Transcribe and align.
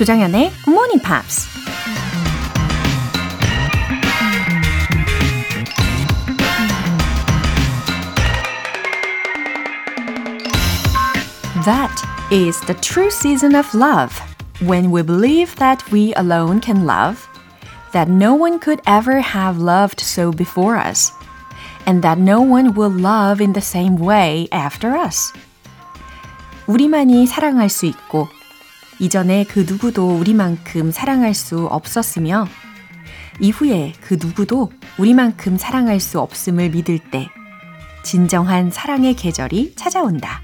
조장현의 0.00 0.52
Good 0.64 0.74
Morning 0.74 1.02
Pops. 1.02 1.46
That 11.64 11.90
is 12.30 12.60
the 12.66 12.74
true 12.74 13.10
season 13.10 13.56
of 13.56 13.72
love. 13.74 14.12
When 14.60 14.90
we 14.90 15.02
believe 15.02 15.56
that 15.56 15.82
we 15.90 16.14
alone 16.14 16.60
can 16.60 16.86
love, 16.86 17.28
that 17.92 18.08
no 18.08 18.34
one 18.34 18.58
could 18.58 18.80
ever 18.86 19.20
have 19.20 19.58
loved 19.58 20.00
so 20.00 20.30
before 20.30 20.76
us, 20.76 21.12
and 21.86 22.02
that 22.02 22.18
no 22.18 22.40
one 22.40 22.74
will 22.74 22.90
love 22.90 23.40
in 23.40 23.52
the 23.52 23.60
same 23.60 23.96
way 23.96 24.48
after 24.52 24.96
us. 24.96 25.32
우리만이 26.68 27.26
사랑할 27.26 27.68
수 27.68 27.86
있고, 27.86 28.28
이전에 29.01 29.45
그 29.45 29.65
누구도 29.67 30.15
우리만큼 30.15 30.91
사랑할 30.91 31.33
수 31.33 31.65
없었으며, 31.65 32.45
이후에 33.39 33.93
그 33.99 34.19
누구도 34.21 34.71
우리만큼 34.99 35.57
사랑할 35.57 35.99
수 35.99 36.19
없음을 36.19 36.69
믿을 36.69 36.99
때, 36.99 37.27
진정한 38.03 38.69
사랑의 38.69 39.15
계절이 39.15 39.73
찾아온다. 39.75 40.41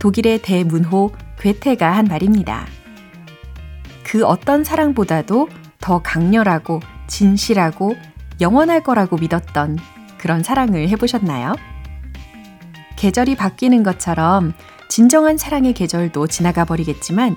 독일의 0.00 0.42
대문호 0.42 1.12
괴테가 1.38 1.92
한 1.96 2.06
말입니다. 2.06 2.66
그 4.02 4.24
어떤 4.26 4.64
사랑보다도 4.64 5.48
더 5.78 6.02
강렬하고 6.02 6.80
진실하고 7.06 7.94
영원할 8.40 8.82
거라고 8.82 9.16
믿었던 9.16 9.78
그런 10.18 10.42
사랑을 10.42 10.88
해보셨나요? 10.88 11.54
계절이 12.96 13.36
바뀌는 13.36 13.84
것처럼 13.84 14.54
진정한 14.88 15.36
사랑의 15.36 15.74
계절도 15.74 16.26
지나가 16.26 16.64
버리겠지만 16.64 17.36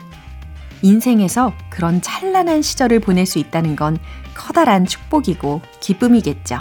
인생에서 0.82 1.54
그런 1.70 2.02
찬란한 2.02 2.62
시절을 2.62 3.00
보낼 3.00 3.26
수 3.26 3.40
있다는 3.40 3.76
건 3.76 3.98
커다란 4.34 4.86
축복이고 4.86 5.62
기쁨이겠죠. 5.80 6.60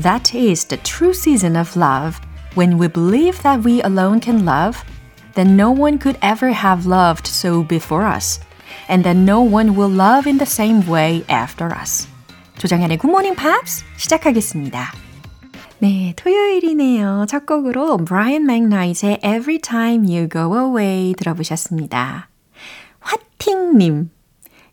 That 0.00 0.36
is 0.36 0.66
the 0.66 0.82
true 0.82 1.12
season 1.12 1.56
of 1.56 1.78
love. 1.78 2.20
When 2.56 2.80
we 2.80 2.88
believe 2.88 3.42
that 3.42 3.62
we 3.64 3.80
alone 3.82 4.20
can 4.20 4.44
love, 4.44 4.82
then 5.34 5.56
no 5.56 5.70
one 5.70 5.98
could 5.98 6.18
ever 6.20 6.52
have 6.52 6.88
loved 6.88 7.26
so 7.26 7.66
before 7.66 8.06
us, 8.06 8.40
and 8.88 9.04
then 9.04 9.24
no 9.24 9.40
one 9.40 9.76
will 9.76 9.92
love 9.92 10.28
in 10.28 10.38
the 10.38 10.46
same 10.46 10.82
way 10.88 11.24
after 11.28 11.70
us. 11.72 12.08
조정현의 12.58 12.98
Good 12.98 13.10
Morning 13.10 13.36
Pops 13.36 13.84
시작하겠습니다. 13.96 15.03
네, 15.84 16.14
토요일이네요. 16.16 17.26
첫 17.28 17.44
곡으로 17.44 17.98
Brian 17.98 18.44
McKnight의 18.44 19.18
Every 19.22 19.58
Time 19.58 20.08
You 20.08 20.30
Go 20.30 20.56
Away 20.56 21.12
들어보셨습니다. 21.12 22.30
화팅님. 23.00 24.08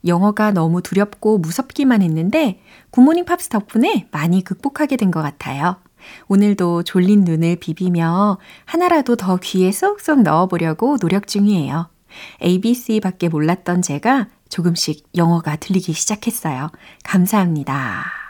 영어가 0.07 0.51
너무 0.51 0.81
두렵고 0.81 1.39
무섭기만 1.39 2.01
했는데 2.01 2.61
Good 2.91 3.03
Morning 3.03 3.25
Pops 3.25 3.49
덕분에 3.49 4.07
많이 4.11 4.41
극복하게 4.41 4.95
된 4.95 5.11
것 5.11 5.21
같아요. 5.21 5.75
오늘도 6.29 6.83
졸린 6.83 7.25
눈을 7.25 7.57
비비며 7.57 8.37
하나라도 8.63 9.17
더 9.17 9.35
귀에 9.35 9.69
쏙쏙 9.73 10.21
넣어보려고 10.21 10.97
노력 10.97 11.27
중이에요. 11.27 11.89
ABC 12.41 13.01
밖에 13.01 13.27
몰랐던 13.27 13.81
제가 13.81 14.29
조금씩 14.47 15.09
영어가 15.17 15.57
들리기 15.57 15.91
시작했어요. 15.91 16.71
감사합니다. 17.03 18.20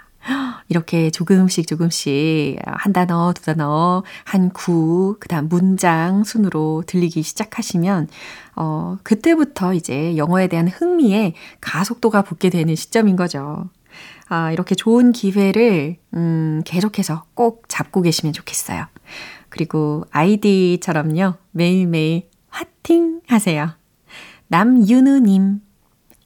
이렇게 0.70 1.10
조금씩 1.10 1.68
조금씩 1.68 2.58
한 2.66 2.94
단어, 2.94 3.34
두 3.34 3.42
단어, 3.44 4.04
한 4.24 4.50
구, 4.50 5.18
그 5.20 5.28
다음 5.28 5.50
문장 5.50 6.24
순으로 6.24 6.84
들리기 6.88 7.24
시작하시면, 7.24 8.08
어, 8.56 8.98
그때부터 9.04 9.74
이제 9.74 10.16
영어에 10.18 10.48
대한 10.48 10.68
흥미에 10.68 11.34
가속도가 11.60 12.22
붙게 12.22 12.50
되는 12.50 12.76
시점인 12.76 13.16
거죠. 13.16 13.70
아, 14.30 14.52
이렇게 14.52 14.76
좋은 14.76 15.12
기회를, 15.12 15.98
음, 16.14 16.62
계속해서 16.66 17.26
꼭 17.34 17.66
잡고 17.68 18.02
계시면 18.02 18.32
좋겠어요. 18.32 18.86
그리고 19.50 20.06
아이디처럼요, 20.12 21.34
매일매일 21.52 22.30
화팅 22.48 23.20
하세요. 23.28 23.72
남윤우님, 24.48 25.62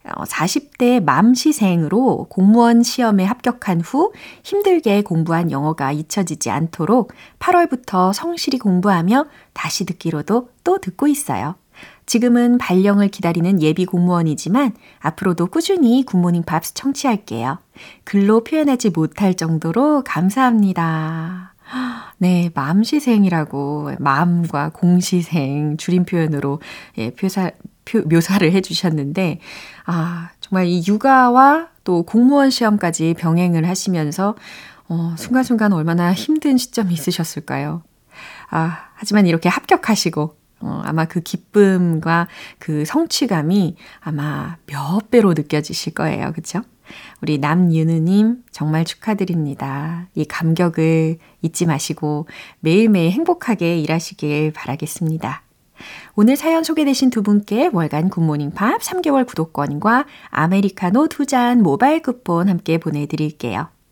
40대 0.06 1.04
맘시생으로 1.04 2.28
공무원 2.30 2.84
시험에 2.84 3.26
합격한 3.26 3.82
후 3.82 4.14
힘들게 4.44 5.02
공부한 5.02 5.52
영어가 5.52 5.92
잊혀지지 5.92 6.50
않도록 6.50 7.12
8월부터 7.40 8.14
성실히 8.14 8.60
공부하며 8.60 9.26
다시 9.54 9.86
듣기로도 9.86 10.50
또 10.64 10.78
듣고 10.80 11.08
있어요. 11.08 11.56
지금은 12.06 12.58
발령을 12.58 13.08
기다리는 13.08 13.62
예비 13.62 13.86
공무원이지만 13.86 14.74
앞으로도 15.00 15.48
꾸준히 15.48 16.06
Good 16.06 16.19
Morning 16.19 16.44
Pops 16.44 16.74
청취할게요. 16.76 17.58
글로 18.04 18.44
표현하지 18.44 18.92
못할 18.92 19.34
정도로 19.34 20.04
감사합니다. 20.06 21.56
네, 22.18 22.50
맘시생이라고 22.54 23.94
마음과 24.00 24.70
공시생 24.70 25.78
줄임 25.78 26.06
표현으로 26.06 26.62
예, 26.98 27.10
표사, 27.12 27.52
표, 27.86 28.02
묘사를 28.02 28.52
해주셨는데, 28.52 29.40
아, 29.86 30.30
정말 30.40 30.66
이 30.68 30.84
육아와 30.86 31.70
또 31.84 32.04
공무원 32.04 32.50
시험까지 32.50 33.16
병행을 33.18 33.68
하시면서, 33.68 34.36
어, 34.88 35.16
순간순간 35.18 35.74
얼마나 35.74 36.14
힘든 36.14 36.58
시점이 36.58 36.94
있으셨을까요? 36.94 37.84
아, 38.50 38.90
하지만 38.96 39.28
이렇게 39.28 39.50
합격하시고, 39.50 40.36
어, 40.62 40.82
아마 40.84 41.06
그 41.06 41.22
기쁨과 41.22 42.28
그 42.60 42.86
성취감이 42.86 43.76
아마 44.00 44.58
몇 44.66 45.12
배로 45.12 45.34
느껴지실 45.34 45.94
거예요. 45.94 46.32
그쵸? 46.34 46.62
우리 47.22 47.38
남윤우님 47.38 48.44
정말 48.52 48.86
축하드립니다. 48.86 50.08
이 50.16 50.26
감격을 50.26 51.18
잊지 51.42 51.66
마시고 51.66 52.28
매일매일 52.60 53.12
행복하게 53.12 53.80
일하시길 53.80 54.54
바라겠습니다. 54.54 55.45
오늘 56.16 56.36
사연 56.36 56.64
소개되신 56.64 57.10
두 57.10 57.24
분께 57.24 57.70
월간 57.72 58.10
굿모닝 58.10 58.52
팝 58.52 58.82
3개월 58.82 59.26
구독권과 59.26 60.06
아메리카노 60.30 61.08
두 61.08 61.26
잔 61.26 61.62
모바일 61.62 62.02
쿠폰 62.02 62.50
함께 62.50 62.78
보내드릴게요. 62.78 63.75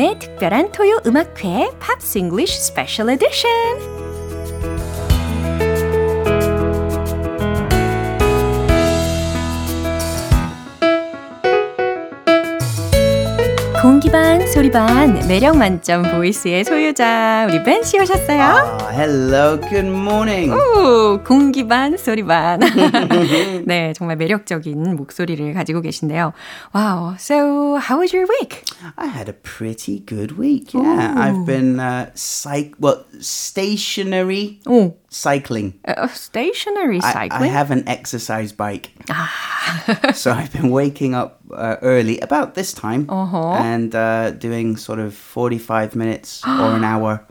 GMP만의 0.00 0.18
특별한 0.18 0.72
토요 0.72 0.98
음악회 1.06 1.70
팝스 1.78 2.16
잉글리쉬 2.18 2.58
스페셜 2.58 3.10
에디션 3.10 3.99
공기반 14.70 14.70
소리 14.70 14.70
반 14.70 15.28
매력 15.28 15.56
만점 15.56 16.02
보이스의 16.02 16.64
소유자 16.64 17.44
우리 17.48 17.60
벤 17.64 17.82
씨 17.82 17.98
오셨어요. 17.98 18.78
Oh, 18.78 18.92
hello, 18.92 19.60
good 19.60 19.86
morning. 19.88 20.52
오, 20.52 21.18
공기 21.24 21.66
반 21.66 21.96
소리 21.96 22.22
반. 22.22 22.60
네, 23.66 23.92
정말 23.94 24.16
매력적인 24.16 24.94
목소리를 24.94 25.52
가지고 25.54 25.80
계신데요. 25.80 26.32
Wow. 26.72 27.16
So, 27.18 27.78
how 27.78 27.98
was 27.98 28.14
your 28.14 28.28
week? 28.28 28.62
I 28.96 29.08
had 29.08 29.28
a 29.28 29.32
pretty 29.34 30.04
good 30.06 30.38
week. 30.38 30.72
Yeah, 30.72 31.14
I've 31.16 31.44
been 31.44 31.80
uh, 31.80 32.10
psych 32.14 32.74
well 32.78 33.04
stationary 33.20 34.60
오, 34.68 34.94
cycling. 35.09 35.73
uh, 35.87 36.07
stationary 36.09 36.99
I, 37.01 37.13
cycling. 37.13 37.43
I 37.43 37.47
have 37.47 37.71
an 37.71 37.87
exercise 37.87 38.51
bike. 38.51 38.91
so 40.13 40.31
I've 40.31 40.51
been 40.51 40.69
waking 40.69 41.13
up 41.15 41.39
uh, 41.53 41.77
early 41.81 42.19
about 42.19 42.55
this 42.55 42.73
time 42.73 43.07
and 43.09 43.93
uh, 43.95 44.31
doing 44.31 44.77
sort 44.77 44.99
of 44.99 45.13
45 45.13 45.95
minutes 45.95 46.41
or 46.45 46.75
an 46.75 46.83
hour 46.83 47.25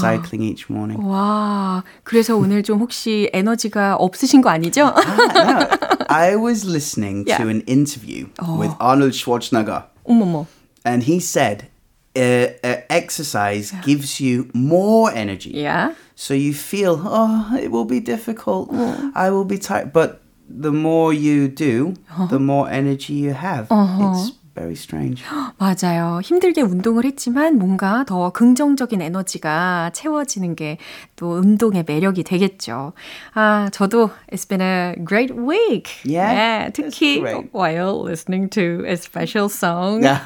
cycling 0.00 0.42
each 0.42 0.68
morning. 0.70 0.98
와, 1.02 1.82
그래서 2.04 2.36
오늘 2.36 2.62
좀 2.62 2.78
혹시 2.80 3.30
에너지가 3.32 3.96
없으신 3.96 4.40
거 4.42 4.50
아니죠? 4.50 4.92
no, 5.34 5.68
I 6.08 6.36
was 6.36 6.64
listening 6.64 7.24
Yeah. 7.26 7.38
to 7.38 7.48
an 7.48 7.62
interview 7.66 8.28
with 8.58 8.74
Arnold 8.80 9.12
Schwarzenegger. 9.14 9.84
어머머. 10.04 10.46
And 10.84 11.02
he 11.02 11.18
said, 11.18 11.66
uh, 12.14 12.54
uh, 12.62 12.76
exercise 12.88 13.72
gives 13.84 14.20
you 14.20 14.48
more 14.54 15.10
energy. 15.12 15.50
Yeah. 15.50 15.94
So 16.21 16.35
you 16.35 16.53
feel, 16.53 17.01
oh, 17.03 17.57
it 17.59 17.71
will 17.71 17.85
be 17.85 17.99
difficult. 17.99 18.69
Oh. 18.71 19.11
I 19.15 19.31
will 19.31 19.43
be 19.43 19.57
tired. 19.57 19.91
But 19.91 20.21
the 20.47 20.71
more 20.71 21.11
you 21.11 21.47
do, 21.47 21.95
uh-huh. 22.11 22.27
the 22.27 22.37
more 22.37 22.69
energy 22.69 23.13
you 23.13 23.33
have. 23.33 23.71
Uh-huh. 23.71 24.11
It's 24.13 24.37
very 24.54 24.72
strange. 24.74 25.22
맞아요. 25.58 26.20
힘들게 26.24 26.62
운동을 26.62 27.04
했지만 27.04 27.58
뭔가 27.58 28.04
더 28.06 28.30
긍정적인 28.32 29.02
에너지가 29.02 29.90
채워지는 29.92 30.56
게 30.56 30.78
또 31.16 31.32
운동의 31.32 31.84
매력이 31.86 32.24
되겠죠. 32.24 32.92
아, 33.34 33.68
저도 33.72 34.10
It's 34.32 34.46
been 34.48 34.60
a 34.60 34.94
great 35.04 35.32
week. 35.34 35.88
Yeah, 36.04 36.68
네, 36.68 36.72
that's 36.72 36.96
특히 36.98 37.20
great. 37.20 37.48
while 37.52 38.02
listening 38.02 38.48
to 38.50 38.84
a 38.86 38.96
special 38.96 39.48
song. 39.48 40.02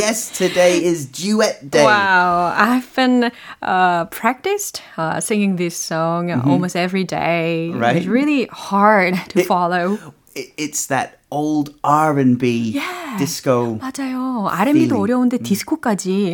yes, 0.00 0.30
today 0.36 0.82
is 0.82 1.06
duet 1.06 1.70
day. 1.70 1.84
Wow, 1.84 2.52
I've 2.56 2.88
been 2.94 3.30
uh, 3.62 4.04
practiced 4.06 4.82
uh, 4.96 5.20
singing 5.20 5.56
this 5.56 5.76
song 5.76 6.30
almost 6.30 6.76
every 6.76 7.04
day. 7.04 7.70
Right. 7.74 7.96
It's 7.96 8.06
really 8.06 8.46
hard 8.50 9.14
to 9.30 9.40
It- 9.40 9.46
follow. 9.46 9.98
It- 10.39 10.53
It's 10.57 10.87
that 10.87 11.19
old 11.31 11.75
R&B 11.83 12.73
Yeah. 12.73 13.17
disco. 13.19 13.77
맞아요. 13.81 14.47
R&B도 14.49 14.95
feeling. 14.95 15.01
어려운데 15.01 15.37
디스코까지. 15.37 16.33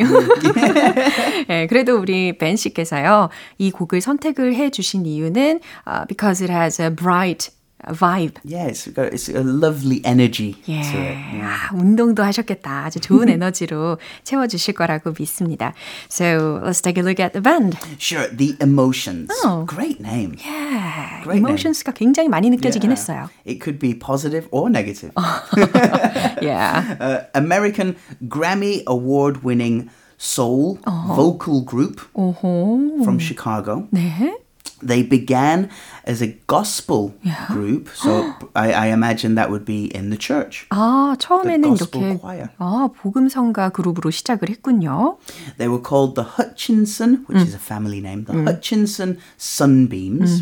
예, 1.50 1.68
그래도 1.68 1.98
우리 2.00 2.38
벤 2.38 2.56
씨께서요. 2.56 3.30
이 3.58 3.72
곡을 3.72 4.02
선택을 4.02 4.54
해 4.56 4.70
주신 4.70 5.06
이유는 5.06 5.60
uh, 5.88 6.06
because 6.08 6.42
it 6.44 6.52
has 6.54 6.82
a 6.82 6.90
bright 6.94 7.50
vibe. 7.89 8.37
Yeah, 8.45 8.67
it's 8.67 8.87
got 8.89 9.13
it's 9.13 9.29
a 9.31 9.43
lovely 9.43 10.03
energy 10.05 10.55
예. 10.69 10.83
to 10.83 10.99
it. 11.01 11.17
Yeah. 11.33 11.69
아, 11.71 11.75
운동도 11.75 12.23
하셨겠다. 12.23 12.85
아주 12.85 13.01
좋은 13.01 13.29
에너지로 13.31 13.97
채워 14.23 14.47
주실 14.47 14.75
거라고 14.75 15.13
믿습니다. 15.19 15.73
So, 16.11 16.61
let's 16.63 16.83
take 16.83 16.99
a 16.99 17.03
look 17.03 17.19
at 17.19 17.33
the 17.33 17.41
band. 17.41 17.79
Sure, 17.99 18.29
the 18.29 18.55
emotions. 18.61 19.31
Oh. 19.45 19.65
Great 19.67 19.99
name. 19.99 20.37
예. 20.45 21.23
Great 21.23 21.41
name. 21.41 21.57
emotions가 21.57 21.93
굉장히 21.93 22.29
많이 22.29 22.51
느껴지긴 22.51 22.91
Yeah. 22.91 23.01
했어요. 23.01 23.31
It 23.47 23.61
could 23.65 23.79
be 23.79 23.95
positive 23.99 24.47
or 24.51 24.69
negative. 24.69 25.13
Yeah. 26.43 26.97
uh, 27.01 27.25
American 27.35 27.97
Grammy 28.29 28.83
Award 28.87 29.43
winning 29.43 29.89
soul 30.19 30.79
vocal 30.85 31.63
group 31.65 32.01
from 32.13 33.19
Chicago. 33.19 33.89
네. 33.91 34.37
They 34.85 35.03
began 35.07 35.69
as 36.07 36.23
a 36.23 36.39
gospel 36.47 37.13
group, 37.49 37.91
so 37.95 38.33
I, 38.57 38.73
I 38.73 38.87
imagine 38.87 39.35
that 39.35 39.51
would 39.51 39.67
be 39.67 39.91
in 39.95 40.09
the 40.09 40.17
church. 40.17 40.65
아, 40.71 41.15
처음에는 41.19 41.61
The 41.61 41.85
gospel 41.85 42.03
이렇게 42.03 42.19
choir. 42.19 42.49
아, 42.59 42.89
복음성가 42.97 43.71
그룹으로 43.71 44.11
시작을 44.11 44.49
했군요. 44.49 45.19
They 45.59 45.69
were 45.69 45.83
called 45.85 46.15
the 46.15 46.25
Hutchinson, 46.39 47.27
which 47.29 47.43
is 47.47 47.53
a 47.55 47.59
family 47.61 48.01
name, 48.01 48.25
the 48.25 48.41
Hutchinson 48.43 49.19
Sunbeams, 49.37 50.41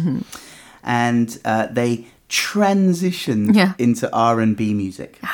and 0.84 1.36
uh, 1.44 1.66
they 1.74 2.06
transitioned 2.28 3.56
Yeah. 3.56 3.72
into 3.78 4.08
R&B 4.12 4.72
music. 4.74 5.18
The 5.20 5.26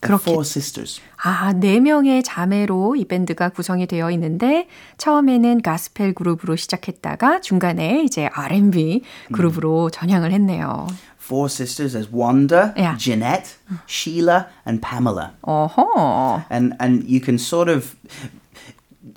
그렇게 0.00 0.30
Four 0.30 0.42
Sisters. 0.44 1.00
아, 1.22 1.52
네 1.54 1.80
명의 1.80 2.22
자매로 2.22 2.94
이 2.96 3.06
밴드가 3.06 3.48
구성이 3.48 3.86
되어 3.86 4.10
있는데 4.10 4.68
처음에는 4.98 5.62
가스펠 5.62 6.12
그룹으로 6.12 6.56
시작했다가 6.56 7.40
중간에 7.40 8.02
이제 8.04 8.28
R&B 8.32 9.02
그룹으로 9.32 9.88
전향을 9.90 10.30
했네요. 10.32 10.86
Four 11.18 11.46
sisters 11.48 11.96
as 11.96 12.08
Wanda, 12.12 12.74
Yeah. 12.76 12.98
Jeanette, 12.98 13.56
Sheila, 13.86 14.48
and 14.66 14.82
Pamela. 14.82 15.32
어허. 15.40 16.44
And 16.50 16.74
and 16.78 17.04
you 17.08 17.20
can 17.24 17.38
sort 17.38 17.70
of 17.70 17.96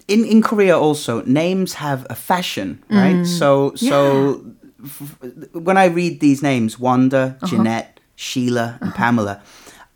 in 0.07 0.23
in 0.23 0.41
Korea 0.41 0.79
also 0.79 1.21
names 1.25 1.83
have 1.83 2.05
a 2.09 2.15
fashion, 2.15 2.79
right? 2.89 3.25
So 3.27 3.73
so 3.75 4.39
f- 4.79 5.19
when 5.51 5.75
I 5.75 5.87
read 5.91 6.21
these 6.21 6.41
names, 6.41 6.79
Wanda, 6.79 7.35
Jeanette, 7.45 7.99
Sheila, 8.15 8.77
and 8.79 8.93
Pamela, 8.95 9.41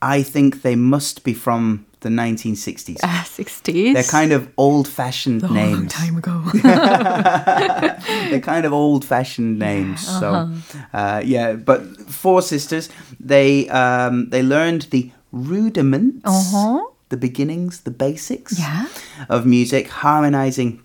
I 0.02 0.22
think 0.22 0.62
they 0.62 0.76
must 0.76 1.25
be 1.25 1.32
from 1.34 1.87
the 2.00 2.08
1960s. 2.10 2.98
아, 3.02 3.25
60s. 3.25 3.94
They're 3.94 4.02
kind 4.04 4.31
of 4.32 4.48
old-fashioned 4.56 5.43
long 5.43 5.54
names. 5.54 5.78
Long 5.78 5.88
time 5.88 6.16
ago. 6.19 6.37
They're 8.31 8.40
kind 8.40 8.64
of 8.66 8.72
old-fashioned 8.72 9.58
names. 9.58 10.06
So, 10.06 10.50
uh, 10.93 11.22
yeah. 11.25 11.54
But 11.54 11.82
four 12.10 12.43
sisters, 12.43 12.88
they 13.19 13.69
um, 13.70 14.28
they 14.31 14.43
learned 14.43 14.82
the 14.90 15.10
rudiments, 15.32 16.22
Uh-huh. 16.25 16.84
the 17.08 17.16
beginnings, 17.16 17.81
the 17.82 17.90
basics 17.90 18.58
Yeah. 18.58 18.87
of 19.28 19.46
music, 19.46 19.88
harmonizing, 19.88 20.81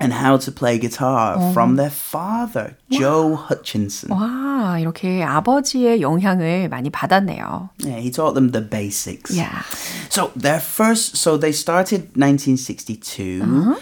and 0.00 0.12
how 0.12 0.36
to 0.36 0.50
play 0.50 0.76
guitar 0.78 1.36
Uh-huh. 1.36 1.52
from 1.52 1.76
their 1.76 1.90
father, 1.90 2.76
Joe 2.90 3.36
Hutchinson. 3.36 4.10
와, 4.10 4.78
이렇게 4.78 5.22
아버지의 5.22 6.00
영향을 6.02 6.68
많이 6.68 6.90
받았네요. 6.90 7.70
Yeah, 7.80 8.00
he 8.00 8.10
taught 8.10 8.34
them 8.34 8.50
the 8.50 8.60
basics. 8.60 9.30
Yeah. 9.30 9.62
So 10.10 10.30
their 10.36 10.60
first, 10.60 11.16
so 11.16 11.36
they 11.38 11.52
started 11.52 12.10
1962. 12.16 13.40
Uh-huh. 13.42 13.74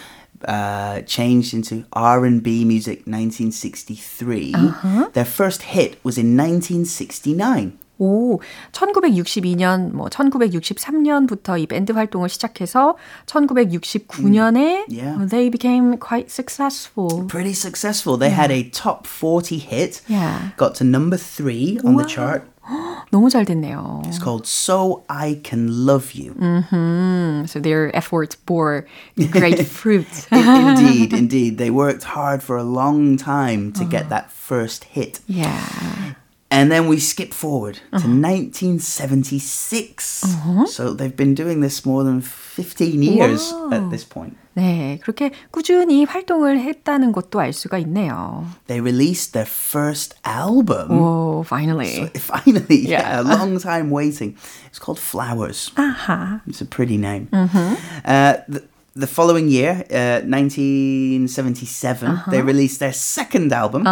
Uh, 0.45 0.99
changed 1.07 1.53
into 1.53 1.85
R&B 1.93 2.65
music 2.65 3.07
1963. 3.07 4.53
Uh-huh. 4.53 5.09
Their 5.13 5.23
first 5.25 5.61
hit 5.71 5.97
was 6.03 6.17
in 6.17 6.35
1969. 6.35 7.79
오, 7.99 8.39
1962년, 8.71 9.93
뭐 9.93 10.09
1963년부터 10.09 11.59
이 11.59 11.67
밴드 11.67 11.91
활동을 11.91 12.27
시작해서 12.27 12.95
1969년에 13.27 14.85
Yeah. 14.89 15.27
they 15.29 15.49
became 15.49 15.97
quite 15.97 16.29
successful. 16.31 17.27
Pretty 17.27 17.53
successful. 17.53 18.17
They 18.17 18.31
had 18.33 18.51
a 18.51 18.69
top 18.71 19.05
40 19.07 19.57
hit. 19.59 20.01
Yeah. 20.07 20.51
Got 20.57 20.75
to 20.79 20.83
number 20.83 21.17
three 21.17 21.79
on 21.85 21.95
the 21.97 22.05
chart. 22.05 22.43
너무 23.11 23.29
잘 23.29 23.45
됐네요. 23.45 24.01
It's 24.07 24.17
called 24.19 24.47
So 24.47 25.03
I 25.09 25.39
Can 25.43 25.85
Love 25.85 26.13
You. 26.15 26.33
Mm, 26.33 27.47
so 27.47 27.59
their 27.59 27.91
efforts 27.95 28.35
bore 28.35 28.85
great 29.31 29.61
fruit. 29.67 30.07
indeed, 30.31 31.13
indeed. 31.13 31.57
They 31.57 31.69
worked 31.69 32.03
hard 32.15 32.41
for 32.41 32.57
a 32.57 32.63
long 32.63 33.17
time 33.17 33.71
to 33.73 33.85
get 33.85 34.09
that 34.09 34.31
first 34.31 34.85
hit. 34.95 35.19
yeah. 35.27 36.15
And 36.51 36.71
then 36.71 36.87
we 36.87 36.99
skip 36.99 37.33
forward 37.33 37.79
to 37.97 38.07
1976. 38.07 40.23
So 40.67 40.93
they've 40.93 41.15
been 41.15 41.33
doing 41.33 41.61
this 41.61 41.83
more 41.83 42.03
than 42.03 42.21
15 42.21 43.01
years 43.01 43.51
at 43.71 43.89
this 43.89 44.03
point. 44.03 44.37
네, 44.55 44.99
그렇게 45.01 45.31
꾸준히 45.49 46.05
활동을 46.05 46.59
했다는 46.59 47.11
것도 47.11 47.39
알 47.39 47.53
수가 47.53 47.79
있네요. 47.79 48.45
They 48.67 48.79
released 48.81 49.33
their 49.33 49.47
first 49.47 50.13
album. 50.23 50.91
오, 50.91 51.43
finally. 51.43 52.11
Finally, 52.17 52.85
yeah. 52.85 53.01
Yeah. 53.01 53.21
a 53.21 53.23
long 53.23 53.57
time 53.59 53.89
waiting. 53.89 54.35
It's 54.69 54.77
called 54.77 54.99
Flowers. 54.99 55.71
아하. 55.73 56.41
It's 56.45 56.61
a 56.61 56.65
pretty 56.65 56.97
name. 56.97 57.29
Uh, 57.33 58.37
the, 58.47 58.61
the 58.95 59.07
following 59.07 59.47
year, 59.47 59.83
uh, 59.89 60.21
1977, 60.25 62.21
they 62.29 62.41
released 62.41 62.79
their 62.79 62.93
second 62.93 63.51
album. 63.51 63.87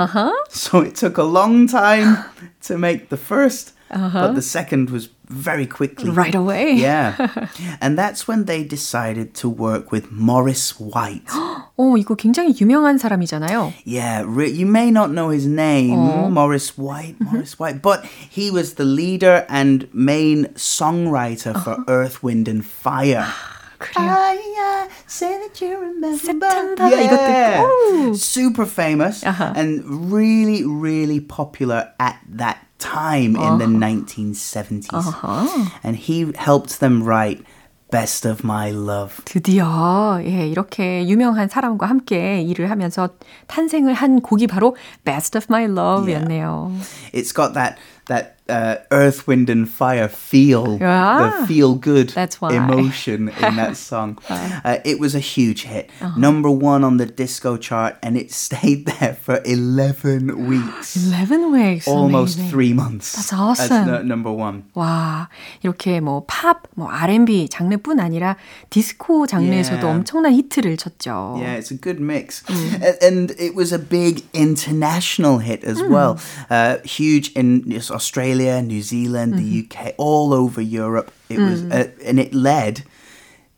So 0.50 0.82
it 0.82 0.96
took 0.96 1.18
a 1.18 1.24
long 1.24 1.68
time 1.68 2.24
to 2.64 2.78
make 2.78 3.10
the 3.10 3.18
1st 3.18 3.72
but 3.92 4.34
the 4.34 4.42
second 4.42 4.90
was 4.90 5.10
very 5.28 5.66
quickly. 5.66 6.10
Right 6.10 6.36
away. 6.36 6.74
Yeah. 6.74 7.16
and 7.82 7.98
that's 7.98 8.28
when 8.28 8.46
they 8.46 8.64
decided 8.64 9.34
to 9.36 9.50
work 9.50 9.92
with 9.92 10.12
Morris 10.12 10.80
White. 10.80 11.28
어, 11.78 11.98
이거 11.98 12.16
굉장히 12.16 12.54
유명한 12.60 12.98
사람이잖아요. 12.98 13.74
Yeah, 13.86 14.22
you 14.22 14.66
may 14.66 14.92
not 14.92 15.12
know 15.12 15.30
his 15.30 15.48
name, 15.48 15.98
oh. 15.98 16.30
Morris 16.30 16.78
White, 16.78 17.16
Morris 17.20 17.58
White, 17.60 17.82
but 17.82 18.06
he 18.06 18.52
was 18.52 18.76
the 18.76 18.86
leader 18.86 19.46
and 19.50 19.88
main 19.94 20.48
songwriter 20.56 21.56
uh-huh. 21.56 21.64
for 21.64 21.84
Earth, 21.88 22.22
Wind 22.22 22.48
and 22.48 22.66
Fire. 22.66 23.34
그래요. 23.86 24.12
I, 24.12 24.88
say 25.08 25.38
that 25.40 25.60
you 25.62 25.78
remember. 25.78 26.18
September. 26.18 26.88
Yeah. 26.90 27.66
이것도 27.66 28.16
super 28.16 28.66
famous 28.66 29.24
uh-huh. 29.24 29.54
and 29.56 29.84
really, 30.12 30.64
really 30.64 31.20
popular 31.20 31.92
at 32.00 32.20
that 32.30 32.66
time 32.78 33.36
uh-huh. 33.36 33.54
in 33.54 33.58
the 33.60 33.66
1970s. 33.66 34.94
Uh-huh. 34.94 35.70
And 35.84 35.96
he 35.96 36.32
helped 36.36 36.80
them 36.80 37.04
write 37.04 37.44
Best 37.92 38.26
of 38.26 38.44
My 38.44 38.72
Love. 38.72 39.22
드디어 39.26 40.22
예, 40.24 40.48
이렇게 40.48 41.06
유명한 41.08 41.50
사람과 41.50 41.88
함께 41.88 42.42
일을 42.42 42.70
하면서 42.70 43.10
탄생을 43.48 43.94
한 43.94 44.22
곡이 44.22 44.48
바로 44.48 44.76
Best 45.04 45.38
of 45.38 45.48
My 45.50 45.66
Love였네요. 45.66 46.72
Yeah. 46.72 46.86
It's 47.14 47.34
got 47.34 47.54
that 47.54 47.78
that 48.08 48.35
uh, 48.52 48.78
earth, 48.92 49.28
wind, 49.28 49.50
and 49.50 49.70
fire 49.70 50.08
feel, 50.08 50.78
yeah. 50.80 51.40
the 51.40 51.48
feel 51.48 51.76
good 51.76 52.14
emotion 52.52 53.30
in 53.30 53.56
that 53.56 53.78
song. 53.78 54.20
uh, 54.30 54.80
it 54.84 55.00
was 55.00 55.16
a 55.16 55.20
huge 55.20 55.64
hit, 55.64 55.90
uh-huh. 56.02 56.20
number 56.20 56.52
one 56.52 56.84
on 56.84 56.98
the 56.98 57.06
disco 57.06 57.56
chart, 57.58 57.98
and 58.04 58.18
it 58.18 58.32
stayed 58.32 58.86
there 58.86 59.14
for 59.14 59.42
11 59.46 60.48
weeks. 60.48 60.96
11 61.08 61.52
weeks. 61.52 61.88
Almost 61.88 62.38
amazing. 62.38 62.52
three 62.52 62.74
months. 62.74 63.14
That's 63.16 63.34
awesome. 63.34 63.88
That's 63.88 64.04
number 64.06 64.32
one. 64.32 64.66
와, 64.76 65.30
이렇게 65.64 66.02
뭐 66.02 66.26
팝, 66.28 66.64
뭐 66.76 66.90
R&B 66.92 67.48
장르뿐 67.50 68.00
아니라 68.00 68.36
디스코 68.70 69.28
장르에서도 69.28 69.80
yeah. 69.80 69.88
엄청난 69.88 70.34
히트를 70.34 70.78
쳤죠. 70.78 71.40
Yeah, 71.40 71.56
it's 71.56 71.72
a 71.72 71.76
good 71.76 72.02
mix. 72.02 72.44
Mm. 72.44 72.98
And 73.02 73.32
it 73.40 73.56
was 73.56 73.72
a 73.72 73.80
big 73.80 74.24
international 74.34 75.40
hit 75.40 75.64
as 75.64 75.82
mm. 75.82 75.90
well. 75.90 76.20
Uh, 76.50 76.78
huge 76.84 77.32
in 77.34 77.64
Australia, 77.90 78.35
New 78.36 78.82
Zealand, 78.82 79.36
mm-hmm. 79.36 79.44
the 79.44 79.68
UK, 79.68 79.96
all 79.98 80.34
over 80.34 80.62
Europe. 80.62 81.12
It 81.30 81.38
mm. 81.38 81.50
was, 81.50 81.64
uh, 81.64 81.92
and 82.06 82.20
it 82.20 82.34
led 82.34 82.84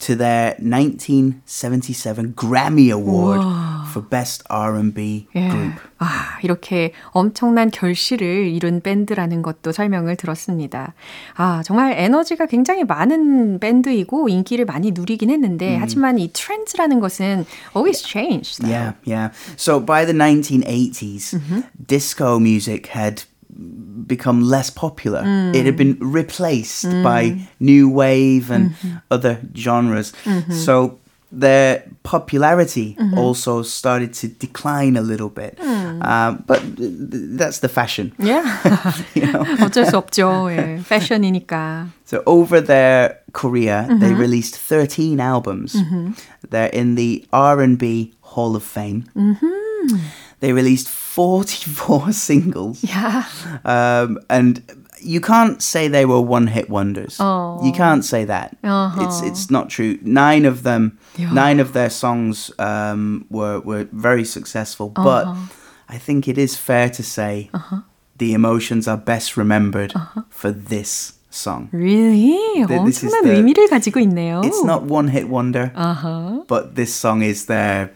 to 0.04 0.16
their 0.16 0.56
1977 0.60 2.34
Grammy 2.34 2.92
Award 2.92 3.40
우와. 3.40 3.88
for 3.88 4.02
Best 4.02 4.44
R&B 4.50 5.28
예. 5.36 5.50
Group. 5.50 5.80
아, 6.00 6.40
이렇게 6.44 6.92
엄청난 7.12 7.72
결실을 7.72 8.48
이룬 8.48 8.82
밴드라는 8.82 9.42
것도 9.42 9.72
설명을 9.72 10.18
들었습니다. 10.18 10.94
아, 11.36 11.64
정말 11.64 11.94
에너지가 11.98 12.48
굉장히 12.48 12.84
많은 12.84 13.60
밴드이고 13.60 14.28
인기를 14.28 14.66
많이 14.66 14.92
누리긴 14.92 15.30
했는데 15.30 15.78
음. 15.78 15.82
하지만 15.82 16.20
이 16.20 16.32
트렌드라는 16.34 17.00
것은 17.00 17.46
always 17.76 18.04
changed. 18.04 18.62
Though. 18.62 18.74
Yeah, 18.74 18.94
yeah. 19.06 19.32
So 19.56 19.80
by 19.80 20.06
the 20.06 20.14
1980s, 20.14 21.40
mm-hmm. 21.40 21.62
disco 21.88 22.40
music 22.40 22.88
had 22.88 23.24
become 24.08 24.42
less 24.42 24.70
popular. 24.70 25.24
Mm. 25.24 25.56
It 25.56 25.66
had 25.66 25.78
been 25.78 25.98
replaced 26.00 26.86
mm. 26.86 27.04
by 27.04 27.38
new 27.60 27.90
wave 27.90 28.50
and 28.50 28.72
mm-hmm. 28.72 28.98
other 29.12 29.40
genres. 29.56 30.14
Mm-hmm. 30.26 30.54
So 30.54 31.00
their 31.32 31.84
popularity 32.04 32.96
mm-hmm. 33.00 33.18
also 33.18 33.64
started 33.64 34.14
to 34.14 34.28
decline 34.28 34.96
a 34.96 35.02
little 35.02 35.30
bit. 35.30 35.58
Mm. 35.58 36.06
Um, 36.06 36.44
but 36.46 36.62
that's 36.78 37.60
the 37.60 37.70
fashion. 37.70 38.14
Yeah. 38.20 38.44
you 39.16 39.32
know? 39.32 39.44
어쩔 39.62 39.86
수 39.86 39.98
없죠. 39.98 40.52
예. 40.52 40.82
패션이니까. 40.88 41.88
So 42.06 42.22
over 42.26 42.62
their 42.62 43.20
career, 43.34 43.86
mm-hmm. 43.90 44.00
they 44.00 44.14
released 44.14 44.56
13 44.58 45.20
albums. 45.20 45.74
Mm-hmm. 45.74 46.12
They're 46.50 46.68
in 46.68 46.96
the 46.96 47.26
R&B 47.34 48.14
Hall 48.22 48.56
of 48.56 48.64
Fame. 48.64 49.06
Mm-hmm. 50.38 50.40
They 50.40 50.54
released 50.54 50.90
44 50.90 52.12
singles. 52.12 52.84
Yeah. 52.84 53.26
Um, 53.64 54.20
and 54.30 54.62
you 55.04 55.22
can't 55.22 55.62
say 55.62 55.88
they 55.88 56.06
were 56.06 56.22
one 56.22 56.48
hit 56.48 56.70
wonders. 56.70 57.18
Oh. 57.20 57.64
You 57.64 57.72
can't 57.72 58.04
say 58.04 58.26
that. 58.26 58.58
Uh-huh. 58.64 59.06
It's 59.06 59.22
it's 59.22 59.52
not 59.52 59.70
true. 59.70 60.00
Nine 60.02 60.46
of 60.46 60.64
them, 60.64 60.98
yeah. 61.18 61.32
nine 61.32 61.60
of 61.60 61.74
their 61.74 61.90
songs 61.90 62.52
um, 62.60 63.26
were 63.30 63.60
were 63.60 63.88
very 63.92 64.26
successful. 64.26 64.92
Uh-huh. 64.96 65.04
But 65.04 65.26
I 65.90 65.98
think 65.98 66.28
it 66.28 66.38
is 66.38 66.56
fair 66.56 66.90
to 66.90 67.04
say 67.04 67.50
uh-huh. 67.54 67.82
the 68.18 68.34
emotions 68.34 68.88
are 68.88 68.98
best 68.98 69.38
remembered 69.38 69.94
uh-huh. 69.96 70.24
for 70.30 70.52
this 70.52 71.14
song. 71.30 71.70
Really? 71.72 72.64
The, 72.66 72.78
엄청난 72.80 73.24
the, 73.24 73.36
의미를 73.36 73.68
가지고 73.68 74.00
있네요. 74.02 74.44
It's 74.46 74.64
not 74.64 74.84
one 74.84 75.10
hit 75.10 75.28
wonder. 75.28 75.72
Uh-huh. 75.76 76.44
But 76.48 76.76
this 76.76 76.94
song 76.94 77.22
is 77.22 77.46
their 77.48 77.92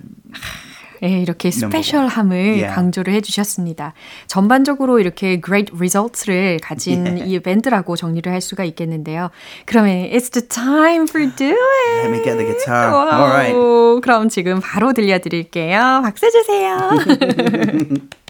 예, 1.03 1.21
이렇게 1.21 1.51
스페셜함을 1.51 2.37
yeah. 2.37 2.75
강조를 2.75 3.13
해주셨습니다. 3.15 3.93
전반적으로 4.27 4.99
이렇게 5.01 5.41
great 5.41 5.73
results를 5.75 6.59
가진 6.63 7.07
yeah. 7.07 7.35
이 7.35 7.39
밴드라고 7.41 7.97
정리를 7.97 8.31
할 8.31 8.41
수가 8.41 8.65
있겠는데요. 8.65 9.31
그러면 9.67 10.09
it's 10.11 10.31
the 10.33 10.47
time 10.47 11.05
for 11.09 11.29
do 11.37 11.47
it. 11.47 12.03
Let 12.03 12.11
me 12.11 12.23
get 12.23 12.37
the 12.37 12.47
guitar. 12.47 12.93
All 12.93 13.31
right. 13.31 14.01
그럼 14.03 14.29
지금 14.29 14.61
바로 14.61 14.93
들려드릴게요. 14.93 16.03
박수 16.03 16.31
주세요. 16.31 16.79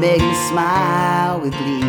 smile 0.00 1.40
with 1.40 1.52
glee. 1.52 1.82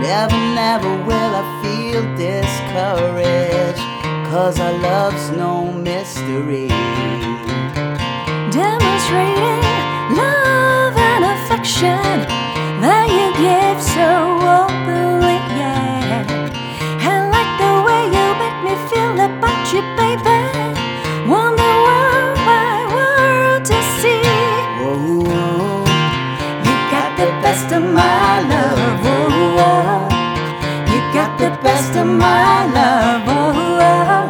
Never, 0.00 0.38
never 0.56 0.90
will 1.04 1.32
I 1.42 1.44
feel 1.62 2.02
discouraged, 2.16 3.84
cause 4.30 4.58
our 4.60 4.72
love's 4.72 5.30
no 5.30 5.70
mystery. 5.72 6.68
Demonstrating 8.50 9.62
love 10.16 10.96
and 10.96 11.24
affection 11.34 12.00
that 12.80 13.06
you 13.16 13.26
give 13.44 13.78
so 13.82 14.08
openly, 14.64 15.38
yeah. 15.60 16.24
And 17.10 17.24
like 17.34 17.52
the 17.60 17.74
way 17.86 18.02
you 18.16 18.26
make 18.40 18.58
me 18.66 18.74
feel 18.88 19.16
about 19.20 19.62
you, 19.72 19.82
baby. 20.00 20.40
Wonder 21.30 21.93
best 27.54 27.70
of 27.72 27.82
my 27.84 28.40
love. 28.52 29.06
Oh, 29.14 29.62
oh. 29.70 30.10
You 30.90 30.98
got 31.14 31.38
the 31.38 31.50
best 31.62 31.94
of 31.94 32.06
my 32.06 32.66
love. 32.78 33.22
Oh, 33.28 33.54
oh. 33.90 34.26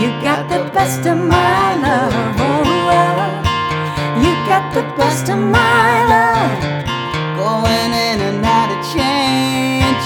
You 0.00 0.08
got 0.26 0.48
the 0.48 0.58
best 0.74 1.06
of 1.06 1.18
my 1.18 1.76
love. 1.86 2.12
Oh, 2.48 2.64
oh. 2.98 3.30
You 4.22 4.32
got 4.50 4.74
the 4.74 4.82
best 4.98 5.28
of 5.30 5.38
my 5.38 6.04
love. 6.14 6.58
Going 7.38 7.92
in 8.08 8.18
and 8.28 8.44
out 8.44 8.70
of 8.74 8.80
changes, 8.92 10.02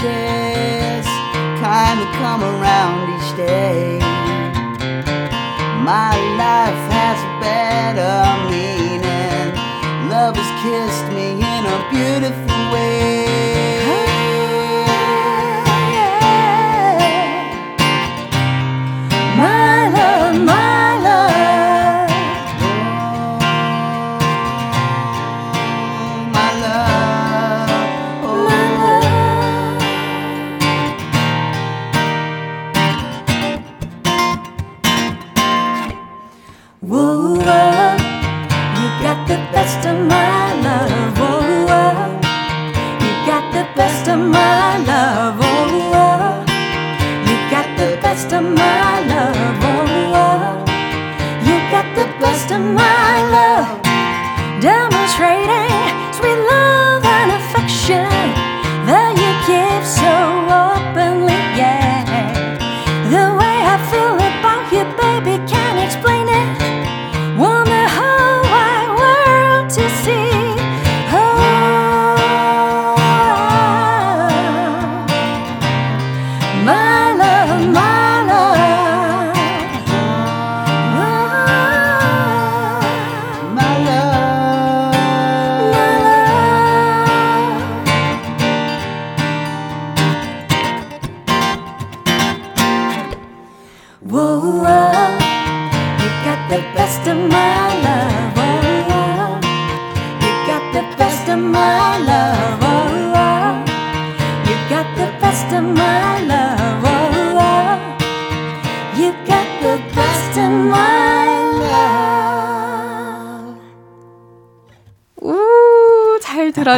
kind 1.64 1.98
of 2.04 2.08
come 2.20 2.42
around 2.44 3.08
each 3.16 3.30
day. 3.34 3.98
My 5.90 6.12
life 6.42 6.84
has 6.92 7.18
better. 7.40 8.45
Love 10.26 10.34
has 10.34 10.52
kissed 10.64 11.12
me 11.14 11.34
in 11.34 11.40
a 11.40 11.88
beautiful 11.92 12.72
way. 12.72 13.25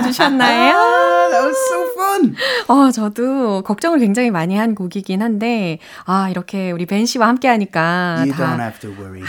들어주셨나요? 0.01 0.75
Ah, 0.77 1.29
that 1.31 1.45
was 1.47 1.57
so 1.69 1.93
fun. 1.95 2.35
어, 2.69 2.91
저도 2.91 3.63
걱정을 3.63 3.99
굉장히 3.99 4.31
많이 4.31 4.57
한 4.57 4.75
곡이긴 4.75 5.23
한데, 5.23 5.79
아, 6.05 6.29
이렇게 6.31 6.71
우리 6.71 6.87
벤 6.87 7.07
씨와 7.07 7.29
함께 7.29 7.49
하니까 7.49 8.17
You 8.21 8.33
다 8.33 8.57
don't 8.57 8.61
have 8.61 8.81
to 8.81 8.91
worry. 8.91 9.23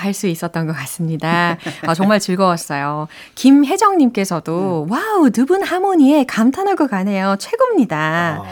할수 0.00 0.28
있었던 0.28 0.66
것 0.66 0.72
같습니다. 0.76 1.56
아, 1.86 1.94
정말 1.94 2.20
즐거웠어요. 2.20 3.08
김혜정님께서도, 3.34 4.86
와우, 4.88 5.30
두 5.30 5.46
분 5.46 5.62
하모니에 5.62 6.24
감탄하고 6.24 6.86
가네요. 6.88 7.36
최고입니다. 7.38 8.42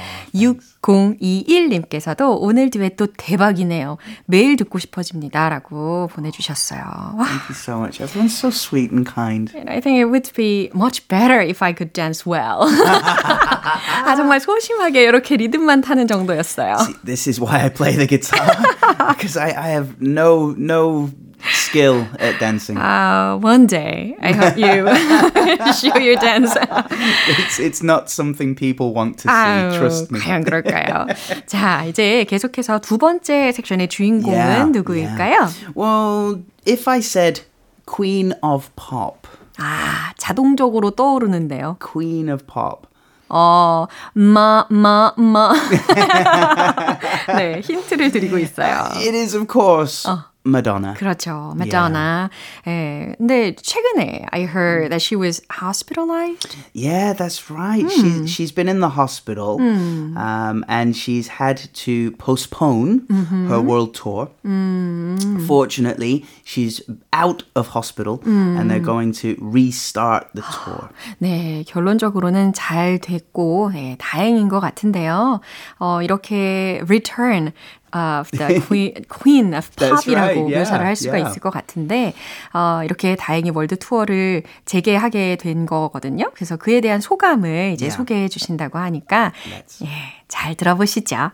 6021님께서도 0.86 2.38
오늘 2.40 2.70
듀엣도 2.70 3.08
대박이네요. 3.16 3.98
매일 4.26 4.56
듣고 4.56 4.78
싶어집니다. 4.78 5.48
라고 5.48 6.08
보내주셨어요. 6.12 6.80
와. 6.80 7.24
Thank 7.26 7.48
you 7.48 7.54
so 7.54 7.78
much. 7.78 8.02
Everyone's 8.02 8.36
so 8.36 8.48
sweet 8.48 8.92
and 8.92 9.04
kind. 9.04 9.52
And 9.56 9.68
I 9.68 9.80
think 9.80 9.98
it 9.98 10.06
would 10.06 10.32
be 10.34 10.70
much 10.74 11.08
better 11.08 11.40
if 11.42 11.62
I 11.62 11.74
could 11.74 11.92
dance 11.92 12.24
well. 12.24 12.62
아, 14.04 14.14
정말 14.14 14.40
소심하게 14.40 15.02
이렇게 15.02 15.36
리듬만 15.36 15.80
타는 15.80 16.06
정도였어요. 16.06 16.76
This 17.04 17.28
is 17.28 17.40
why 17.40 17.62
I 17.62 17.68
play 17.68 17.96
the 17.96 18.06
guitar 18.06 18.46
because 19.10 19.36
I, 19.36 19.50
I 19.50 19.70
have 19.70 19.96
no 20.00 20.54
no 20.56 21.10
skill 21.76 22.06
at 22.18 22.38
dancing. 22.40 22.76
Uh, 22.78 23.36
one 23.38 23.66
day, 23.66 24.16
I 24.20 24.32
hope 24.32 24.56
you 24.56 24.86
show 25.74 25.96
your 25.98 26.16
dance. 26.16 26.56
It's 27.28 27.58
it's 27.60 27.82
not 27.82 28.08
something 28.08 28.54
people 28.54 28.94
want 28.94 29.18
to 29.18 29.28
see. 29.28 29.34
아유, 29.34 29.76
Trust 29.78 30.10
me. 30.10 30.20
과연 30.20 30.44
그럴까요? 30.44 31.06
자, 31.46 31.84
이제 31.84 32.24
계속해서 32.24 32.80
두 32.80 32.98
번째 32.98 33.52
섹션의 33.52 33.88
주인공은 33.88 34.36
Yeah, 34.38 34.64
누구일까요? 34.72 35.48
Well, 35.74 36.42
if 36.64 36.88
I 36.88 37.00
said 37.00 37.42
Queen 37.84 38.32
of 38.42 38.70
Pop, 38.76 39.28
아, 39.58 40.12
자동적으로 40.16 40.90
떠오르는데요. 40.92 41.76
Queen 41.80 42.30
of 42.30 42.46
Pop. 42.46 42.86
어, 43.28 43.86
마, 44.14 44.66
마, 44.70 45.12
마. 45.16 45.52
네, 47.36 47.60
힌트를 47.60 48.12
드리고 48.12 48.38
있어요. 48.38 48.88
It 48.94 49.14
is 49.16 49.34
of 49.36 49.46
course 49.50 50.08
Madonna. 50.45 50.95
그렇죠. 50.95 51.53
마도나. 51.55 52.31
예. 52.65 53.13
근데 53.19 53.55
최근에 53.55 54.25
I 54.31 54.45
heard 54.45 54.89
that 54.89 54.99
she 54.99 55.15
was 55.15 55.39
hospitalized. 55.51 56.57
Yeah, 56.73 57.13
that's 57.13 57.51
right. 57.51 57.87
She, 57.91 58.25
she's 58.25 58.51
been 58.51 58.67
in 58.67 58.79
the 58.79 58.89
hospital 58.89 59.61
um, 59.61 60.65
and 60.67 60.95
she's 60.95 61.27
had 61.27 61.69
to 61.85 62.09
postpone 62.17 63.05
her 63.49 63.61
world 63.61 63.93
tour. 63.93 64.29
Fortunately, 65.45 66.25
she's 66.43 66.81
out 67.13 67.43
of 67.55 67.67
hospital 67.75 68.21
and 68.25 68.69
they're 68.71 68.79
going 68.79 69.11
to 69.21 69.37
restart 69.39 70.25
the 70.33 70.41
tour. 70.41 70.89
네, 71.21 71.63
결론적으로는 71.67 72.53
잘 72.53 72.97
됐고, 72.97 73.71
네, 73.73 73.95
다행인 73.99 74.49
것 74.49 74.59
같은데요. 74.59 75.39
어, 75.77 76.01
이렇게 76.01 76.81
return 76.83 77.51
of 77.96 78.30
the 78.36 78.60
queen, 78.60 78.92
queen 79.08 79.54
of 79.54 79.70
pop이라고 79.76 80.14
right, 80.14 80.58
묘사를 80.58 80.84
할 80.84 80.94
수가. 80.94 81.16
있을 81.18 81.40
것 81.40 81.50
같은데, 81.50 82.12
어, 82.52 82.82
이렇게 82.84 83.16
다행히 83.16 83.50
월드 83.50 83.78
투어를 83.78 84.42
재개하게 84.66 85.36
된 85.36 85.64
거거든요. 85.64 86.30
그래서 86.34 86.56
그에 86.56 86.80
대한 86.82 87.00
소감을 87.00 87.72
이제. 87.72 87.88
소개해 87.88 88.28
주신다고 88.28 88.78
하니까. 88.78 89.32
예, 89.82 89.88
잘 90.28 90.54
들어보시죠. 90.54 91.30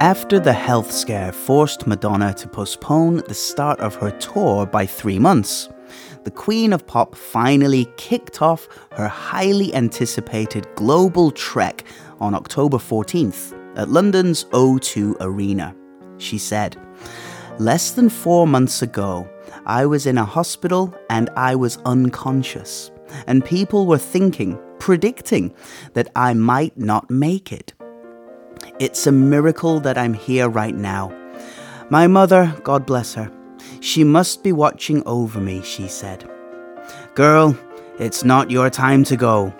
After 0.00 0.40
the 0.40 0.52
health 0.52 0.90
scare 0.90 1.30
forced 1.30 1.86
Madonna 1.86 2.34
to 2.34 2.48
postpone 2.48 3.22
the 3.28 3.34
start 3.34 3.78
of 3.78 3.94
her 3.96 4.10
tour 4.18 4.66
by 4.66 4.84
three 4.84 5.20
months, 5.20 5.68
the 6.24 6.30
Queen 6.30 6.72
of 6.72 6.86
Pop 6.86 7.14
finally 7.14 7.88
kicked 7.96 8.40
off 8.40 8.68
her 8.92 9.08
highly 9.08 9.74
anticipated 9.74 10.66
global 10.76 11.30
trek 11.30 11.84
on 12.20 12.34
October 12.34 12.78
14th 12.78 13.58
at 13.76 13.88
London's 13.88 14.44
O2 14.46 15.16
Arena. 15.20 15.74
She 16.18 16.38
said, 16.38 16.76
Less 17.58 17.90
than 17.92 18.08
four 18.08 18.46
months 18.46 18.82
ago, 18.82 19.28
I 19.66 19.86
was 19.86 20.06
in 20.06 20.18
a 20.18 20.24
hospital 20.24 20.94
and 21.10 21.28
I 21.36 21.54
was 21.54 21.78
unconscious, 21.84 22.90
and 23.26 23.44
people 23.44 23.86
were 23.86 23.98
thinking, 23.98 24.58
predicting, 24.78 25.54
that 25.94 26.10
I 26.16 26.34
might 26.34 26.76
not 26.78 27.10
make 27.10 27.52
it. 27.52 27.72
It's 28.78 29.06
a 29.06 29.12
miracle 29.12 29.80
that 29.80 29.98
I'm 29.98 30.14
here 30.14 30.48
right 30.48 30.74
now. 30.74 31.12
My 31.90 32.06
mother, 32.06 32.56
God 32.62 32.86
bless 32.86 33.14
her, 33.14 33.30
she 33.82 34.04
must 34.04 34.44
be 34.44 34.52
watching 34.52 35.02
over 35.06 35.40
me, 35.40 35.60
she 35.62 35.88
said. 35.88 36.30
Girl, 37.16 37.58
it's 37.98 38.22
not 38.22 38.48
your 38.48 38.70
time 38.70 39.02
to 39.04 39.16
go. 39.16 39.52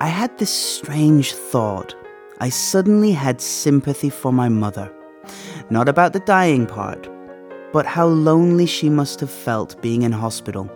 I 0.00 0.06
had 0.06 0.36
this 0.38 0.50
strange 0.50 1.34
thought. 1.34 1.94
I 2.40 2.48
suddenly 2.48 3.12
had 3.12 3.42
sympathy 3.42 4.08
for 4.08 4.32
my 4.32 4.48
mother. 4.48 4.90
Not 5.68 5.90
about 5.90 6.14
the 6.14 6.20
dying 6.20 6.66
part, 6.66 7.06
but 7.70 7.84
how 7.84 8.06
lonely 8.06 8.64
she 8.64 8.88
must 8.88 9.20
have 9.20 9.30
felt 9.30 9.80
being 9.82 10.02
in 10.02 10.12
hospital, 10.12 10.70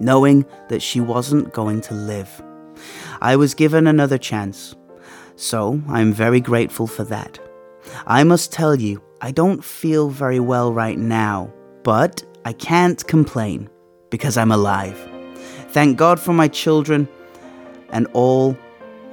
knowing 0.00 0.46
that 0.70 0.80
she 0.80 1.00
wasn't 1.00 1.52
going 1.52 1.82
to 1.82 1.94
live. 1.94 2.42
I 3.20 3.36
was 3.36 3.52
given 3.52 3.86
another 3.86 4.18
chance. 4.18 4.74
So 5.36 5.78
I'm 5.88 6.14
very 6.14 6.40
grateful 6.40 6.86
for 6.86 7.04
that. 7.04 7.38
I 8.06 8.24
must 8.24 8.50
tell 8.50 8.74
you, 8.74 9.02
I 9.20 9.30
don't 9.30 9.62
feel 9.62 10.08
very 10.08 10.40
well 10.40 10.72
right 10.72 10.98
now, 10.98 11.52
but 11.83 12.23
I 12.45 12.53
can't 12.53 13.05
complain 13.07 13.69
because 14.09 14.37
I'm 14.37 14.51
alive. 14.51 14.97
Thank 15.69 15.97
God 15.97 16.19
for 16.19 16.33
my 16.33 16.47
children 16.47 17.07
and 17.89 18.07
all 18.13 18.57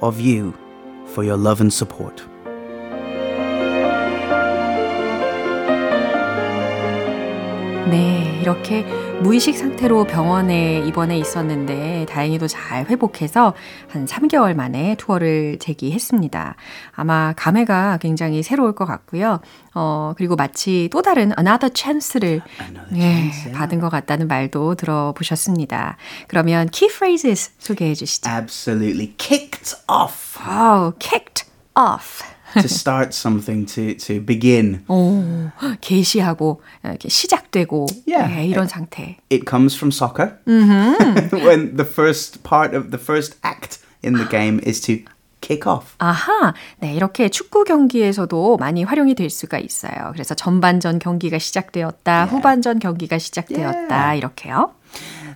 of 0.01 0.19
you 0.19 0.53
for 1.07 1.23
your 1.23 1.37
love 1.37 1.61
and 1.61 1.73
support. 1.73 2.23
네, 7.89 8.39
이렇게 8.41 8.83
무의식 9.22 9.56
상태로 9.58 10.04
병원에 10.04 10.78
입원해 10.86 11.18
있었는데 11.18 12.06
다행히도 12.08 12.48
잘 12.48 12.86
회복해서 12.86 13.54
한 13.88 14.06
3개월 14.06 14.54
만에 14.54 14.94
투어를 14.96 15.58
재기했습니다. 15.58 16.56
아마 16.92 17.34
감회가 17.36 17.98
굉장히 17.98 18.42
새로울 18.42 18.74
것 18.74 18.86
같고요. 18.86 19.40
어, 19.74 20.14
그리고 20.16 20.36
마치 20.36 20.88
또 20.90 21.02
다른 21.02 21.32
another 21.38 21.70
chance를 21.74 22.40
Another 22.60 22.96
예, 22.96 23.04
yeah. 23.04 23.52
받은 23.52 23.78
것 23.80 23.90
같다는 23.90 24.26
말도 24.26 24.76
들어보셨습니다. 24.76 25.98
그러면 26.26 26.68
key 26.72 26.90
phrases 26.90 27.52
소개해 27.58 27.94
주시죠. 27.94 28.30
Absolutely 28.30 29.14
kicked 29.18 29.76
off 29.86 30.38
Oh, 30.48 30.94
kicked 30.98 31.44
off. 31.76 32.24
To 32.54 32.64
start 32.64 33.14
something 33.14 33.66
to 33.66 33.94
to 33.96 34.24
begin. 34.24 34.84
오, 34.88 35.50
개시하고 35.80 36.62
이렇게 36.84 37.08
시작되고 37.08 37.86
Yeah. 38.06 38.34
네, 38.34 38.46
이런 38.46 38.66
상태. 38.68 39.18
It 39.30 39.44
comes 39.48 39.76
from 39.76 39.90
soccer. 39.90 40.38
when 40.46 41.76
the 41.76 41.86
first 41.86 42.42
part 42.42 42.76
of 42.76 42.90
the 42.90 42.98
first 42.98 43.36
act 43.44 43.78
in 44.02 44.14
the 44.14 44.28
game 44.28 44.60
is 44.66 44.80
to 44.82 45.04
kick 45.40 45.66
off. 45.66 45.94
아하, 45.98 46.54
네, 46.80 46.94
이렇게 46.94 47.28
축구 47.28 47.64
경기에서도 47.64 48.58
많이 48.58 48.84
활용이 48.84 49.14
될 49.14 49.30
수가 49.30 49.58
있어요. 49.58 50.10
그래서 50.12 50.34
전반전 50.34 50.98
경기가 50.98 51.38
시작되었다, 51.38 52.12
yeah. 52.12 52.34
후반전 52.34 52.78
경기가 52.78 53.18
시작되었다, 53.18 53.94
yeah. 53.94 54.18
이렇게요. 54.18 54.74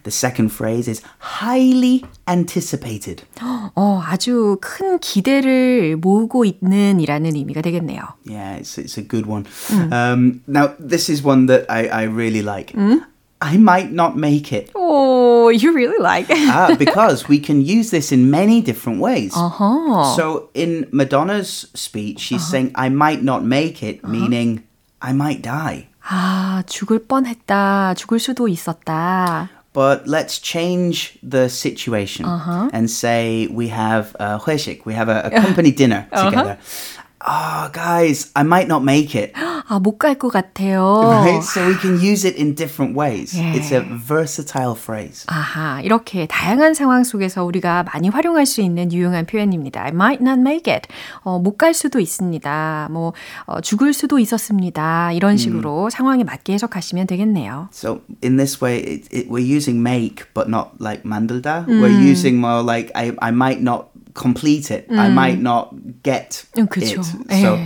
The 0.04 0.12
second 0.12 0.52
phrase 0.52 0.88
is 0.88 1.02
highly 1.20 2.04
anticipated. 2.28 3.24
어, 3.76 4.02
아주 4.04 4.58
큰 4.62 5.00
기대를 5.00 5.98
모으고 5.98 6.46
있는이라는 6.46 7.36
의미가 7.36 7.62
되겠네요. 7.62 8.02
Yeah, 8.26 8.58
it's, 8.60 8.78
it's 8.78 8.98
a 8.98 9.04
good 9.04 9.28
one. 9.28 9.46
음. 9.72 9.92
Um, 9.94 10.42
now, 10.48 10.74
this 10.80 11.10
is 11.10 11.24
one 11.24 11.48
that 11.48 11.66
I, 11.70 11.88
I 11.88 12.04
really 12.04 12.42
like. 12.42 12.74
음? 12.76 13.04
I 13.42 13.58
might 13.58 13.92
not 13.94 14.18
make 14.18 14.52
it. 14.52 14.70
Oh, 14.76 15.48
you 15.50 15.74
really 15.74 15.98
like 15.98 16.30
it. 16.30 16.38
ah, 16.50 16.76
because 16.78 17.30
we 17.30 17.40
can 17.40 17.62
use 17.62 17.90
this 17.90 18.12
in 18.12 18.30
many 18.30 18.62
different 18.62 19.00
ways. 19.00 19.32
Uh-huh. 19.36 20.16
So 20.16 20.50
in 20.54 20.88
Madonna's 20.92 21.68
speech, 21.74 22.20
she's 22.20 22.42
uh-huh. 22.42 22.52
saying, 22.52 22.72
I 22.76 22.90
might 22.90 23.24
not 23.24 23.46
make 23.46 23.82
it, 23.82 24.04
uh-huh. 24.04 24.12
meaning 24.12 24.64
I 25.02 25.14
might 25.14 25.42
die. 25.42 25.88
아, 26.12 26.64
죽을 26.66 27.06
뻔했다. 27.08 27.94
죽을 27.94 28.20
수도 28.20 28.48
있었다. 28.48 29.50
But 29.75 30.07
let's 30.07 30.39
change 30.39 31.19
the 31.23 31.51
situation 31.51 32.25
uh-huh. 32.25 32.71
and 32.73 32.89
say 32.89 33.49
we 33.49 33.69
have 33.69 34.17
a 34.19 34.39
회식, 34.39 34.87
we 34.87 34.95
have 34.95 35.11
a, 35.11 35.27
a 35.27 35.31
company 35.45 35.73
dinner 35.73 36.09
together. 36.11 36.59
Uh-huh 36.59 37.01
oh, 37.27 37.71
guys, 37.73 38.31
I 38.37 38.43
might 38.43 38.69
not 38.69 38.85
make 38.85 39.15
it. 39.15 39.33
아, 39.67 39.79
못 39.79 39.99
갈 39.99 40.19
것 40.19 40.29
같아요. 40.31 41.01
Right? 41.25 41.43
So 41.43 41.67
we 41.67 41.75
can 41.81 41.95
use 41.99 42.27
it 42.29 42.37
in 42.39 42.55
different 42.55 42.95
ways. 42.99 43.33
예. 43.39 43.53
It's 43.55 43.73
a 43.73 43.81
versatile 43.81 44.75
phrase. 44.77 45.25
아하, 45.29 45.81
이렇게 45.81 46.27
다양한 46.27 46.75
상황 46.75 47.03
속에서 47.05 47.45
우리가 47.45 47.85
많이 47.85 48.09
활용할 48.11 48.45
수 48.45 48.61
있는 48.61 48.93
유용한 48.93 49.25
표현입니다. 49.27 49.83
I 49.83 49.89
might 49.91 50.23
not 50.23 50.41
make 50.41 50.71
it. 50.73 50.89
어, 51.23 51.39
못 51.39 51.57
갈 51.57 51.73
수도 51.73 52.01
있습니다. 52.01 52.89
뭐, 52.91 53.13
어, 53.47 53.61
죽을 53.61 53.93
수도 53.95 54.19
있었습니다. 54.19 55.13
이런 55.13 55.37
식으로 55.37 55.85
음. 55.85 55.91
상황에 55.91 56.25
맞게 56.25 56.53
해석하시면 56.55 57.07
되겠네요. 57.07 57.69
So 57.73 58.01
in 58.23 58.37
this 58.37 58.63
way, 58.63 58.79
it, 58.83 59.09
it, 59.17 59.29
we're 59.31 59.39
using 59.41 59.81
make, 59.81 60.27
but 60.35 60.49
not 60.49 60.71
like 60.81 61.05
만들다. 61.05 61.65
음. 61.69 61.81
We're 61.81 61.89
using 62.03 62.37
more 62.39 62.63
like 62.63 62.91
I, 62.95 63.13
I 63.21 63.31
might 63.31 63.63
not 63.63 63.87
complete 64.15 64.71
it. 64.71 64.89
Mm. 64.91 64.99
I 64.99 65.09
might 65.11 65.41
not 65.41 65.71
get 66.03 66.45
그쵸. 66.69 67.01
it. 67.01 67.41
So 67.41 67.59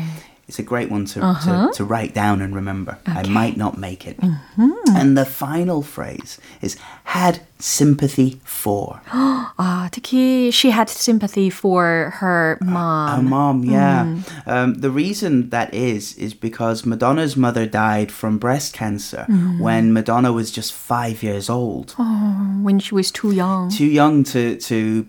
it's 0.48 0.58
a 0.58 0.62
great 0.62 0.90
one 0.90 1.04
to, 1.04 1.22
uh-huh. 1.22 1.68
to, 1.68 1.74
to, 1.74 1.84
write 1.84 2.14
down 2.14 2.40
and 2.40 2.54
remember. 2.54 2.98
Okay. 3.06 3.20
I 3.20 3.28
might 3.28 3.58
not 3.58 3.76
make 3.76 4.06
it. 4.06 4.16
Mm-hmm. 4.16 4.96
And 4.96 5.16
the 5.16 5.26
final 5.26 5.82
phrase 5.82 6.40
is 6.62 6.78
had 7.04 7.40
sympathy 7.59 8.41
for. 8.43 8.99
아, 9.55 9.87
특히 9.91 10.51
she 10.51 10.71
had 10.71 10.89
sympathy 10.89 11.49
for 11.49 12.11
her 12.19 12.57
mom. 12.61 13.15
Her 13.15 13.23
mom, 13.23 13.63
yeah. 13.63 14.03
Mm. 14.03 14.47
Um, 14.47 14.73
the 14.75 14.89
reason 14.89 15.49
that 15.49 15.73
is 15.73 16.17
is 16.17 16.33
because 16.33 16.85
Madonna's 16.85 17.37
mother 17.37 17.65
died 17.65 18.11
from 18.11 18.37
breast 18.37 18.73
cancer 18.73 19.25
mm. 19.29 19.59
when 19.59 19.93
Madonna 19.93 20.33
was 20.33 20.51
just 20.51 20.73
five 20.73 21.23
years 21.23 21.49
old. 21.49 21.95
Oh, 21.97 22.59
when 22.61 22.79
she 22.79 22.93
was 22.93 23.11
too 23.11 23.31
young. 23.31 23.69
Too 23.69 23.85
young 23.85 24.23
to 24.35 24.57
to 24.57 25.07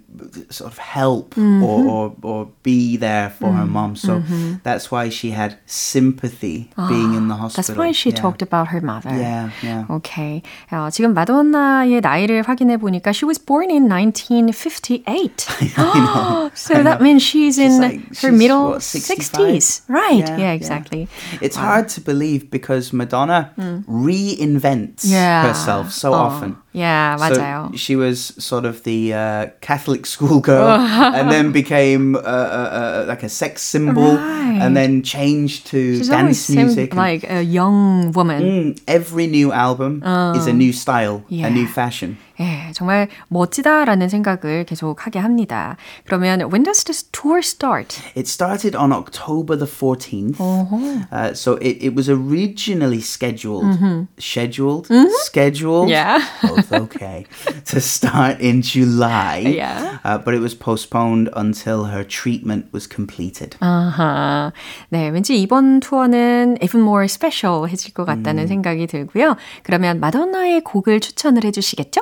sort 0.50 0.70
of 0.70 0.78
help 0.78 1.34
mm-hmm. 1.34 1.62
or, 1.62 1.84
or, 1.84 2.16
or 2.22 2.50
be 2.62 2.96
there 2.96 3.30
for 3.30 3.50
her 3.50 3.66
mom. 3.66 3.96
So 3.96 4.20
mm-hmm. 4.20 4.62
that's 4.62 4.90
why 4.90 5.08
she 5.08 5.30
had 5.30 5.58
sympathy 5.66 6.70
being 6.88 7.14
in 7.14 7.26
the 7.26 7.34
hospital. 7.34 7.74
That's 7.74 7.78
why 7.78 7.90
she 7.92 8.10
yeah. 8.10 8.16
talked 8.16 8.42
about 8.42 8.68
her 8.68 8.80
mother. 8.80 9.10
Yeah, 9.10 9.50
yeah. 9.62 9.86
Okay. 9.90 10.42
어, 10.70 10.90
지금 10.90 11.14
마돈나의 11.14 12.00
나이를 12.00 12.37
확인해 12.42 12.76
보니까 12.76 13.12
she 13.12 13.24
was 13.24 13.38
born 13.38 13.70
in 13.70 13.88
1958. 13.88 15.46
I 15.76 16.00
know. 16.00 16.50
so 16.54 16.74
I 16.74 16.82
that 16.82 17.00
know. 17.00 17.04
means 17.04 17.22
she's, 17.22 17.56
she's 17.56 17.58
in 17.58 17.80
like, 17.80 18.08
her 18.08 18.30
she's 18.30 18.38
middle 18.38 18.70
what, 18.70 18.80
60s. 18.80 19.82
Right. 19.88 20.26
Yeah, 20.26 20.36
yeah 20.38 20.52
exactly. 20.52 21.08
Yeah. 21.32 21.38
It's 21.42 21.56
wow. 21.56 21.64
hard 21.64 21.88
to 21.90 22.00
believe 22.00 22.50
because 22.50 22.92
Madonna 22.92 23.52
mm. 23.58 23.84
reinvents 23.84 25.04
yeah. 25.04 25.46
herself 25.48 25.92
so 25.92 26.12
oh. 26.12 26.16
often. 26.16 26.56
Yeah, 26.74 27.16
맞아요. 27.20 27.70
So 27.70 27.76
she 27.76 27.94
was 27.94 28.34
sort 28.36 28.64
of 28.64 28.82
the 28.82 29.14
uh, 29.14 29.46
Catholic 29.60 30.06
schoolgirl 30.06 30.68
and 31.14 31.30
then 31.30 31.52
became 31.52 32.16
uh, 32.16 32.18
uh, 32.18 33.04
like 33.06 33.22
a 33.22 33.28
sex 33.28 33.62
symbol 33.62 34.16
right. 34.16 34.58
and 34.60 34.76
then 34.76 35.02
changed 35.02 35.68
to 35.68 35.98
She's 35.98 36.08
dance 36.08 36.50
music. 36.50 36.94
like 36.94 37.22
a 37.30 37.42
young 37.42 38.10
woman. 38.10 38.42
Mm, 38.42 38.82
every 38.88 39.28
new 39.28 39.52
album 39.52 40.02
is 40.34 40.48
a 40.48 40.52
new 40.52 40.72
style, 40.72 41.22
yeah. 41.28 41.46
a 41.46 41.50
new 41.50 41.68
fashion. 41.68 42.18
예, 42.39 42.71
정말 42.73 43.09
멋지다라는 43.27 44.07
생각을 44.07 44.63
계속 44.63 45.05
하게 45.05 45.19
합니다. 45.19 45.75
그러면 46.05 46.41
when 46.51 46.63
does 46.63 46.85
this 46.85 47.03
tour 47.11 47.39
start? 47.39 47.99
It 48.15 48.27
started 48.27 48.77
on 48.77 48.93
October 48.93 49.57
the 49.57 49.67
14th. 49.67 50.39
Uh-huh. 50.39 51.05
Uh, 51.11 51.33
so 51.33 51.57
it, 51.57 51.77
it 51.83 51.95
was 51.95 52.09
originally 52.09 53.01
scheduled, 53.01 53.65
mm-hmm. 53.65 54.03
scheduled, 54.17 54.87
mm-hmm. 54.87 55.11
scheduled, 55.23 55.89
yeah. 55.89 56.23
both 56.41 56.71
okay, 56.71 57.25
to 57.65 57.81
start 57.81 58.39
in 58.39 58.61
July. 58.61 59.39
Yeah. 59.39 59.99
Uh, 60.05 60.17
but 60.17 60.33
it 60.33 60.39
was 60.39 60.55
postponed 60.55 61.29
until 61.35 61.85
her 61.85 62.05
treatment 62.05 62.71
was 62.71 62.87
completed. 62.87 63.57
아하. 63.59 64.53
네, 64.89 65.09
왠지 65.09 65.39
이번 65.41 65.81
투어는 65.81 66.59
even 66.61 66.81
more 66.81 67.05
special 67.05 67.67
해질 67.67 67.93
것 67.93 68.05
같다는 68.05 68.43
음. 68.43 68.47
생각이 68.47 68.87
들고요. 68.87 69.35
그러면 69.63 69.99
마돈나의 69.99 70.61
곡을 70.61 71.01
추천을 71.01 71.43
해주시겠죠? 71.43 72.01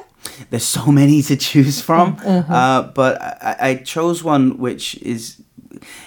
There's 0.49 0.65
so 0.65 0.91
many 0.91 1.21
to 1.23 1.35
choose 1.35 1.81
from, 1.81 2.17
mm-hmm. 2.17 2.51
uh, 2.51 2.83
but 2.93 3.21
I, 3.21 3.55
I 3.59 3.75
chose 3.83 4.23
one 4.23 4.57
which 4.59 4.95
is 5.01 5.37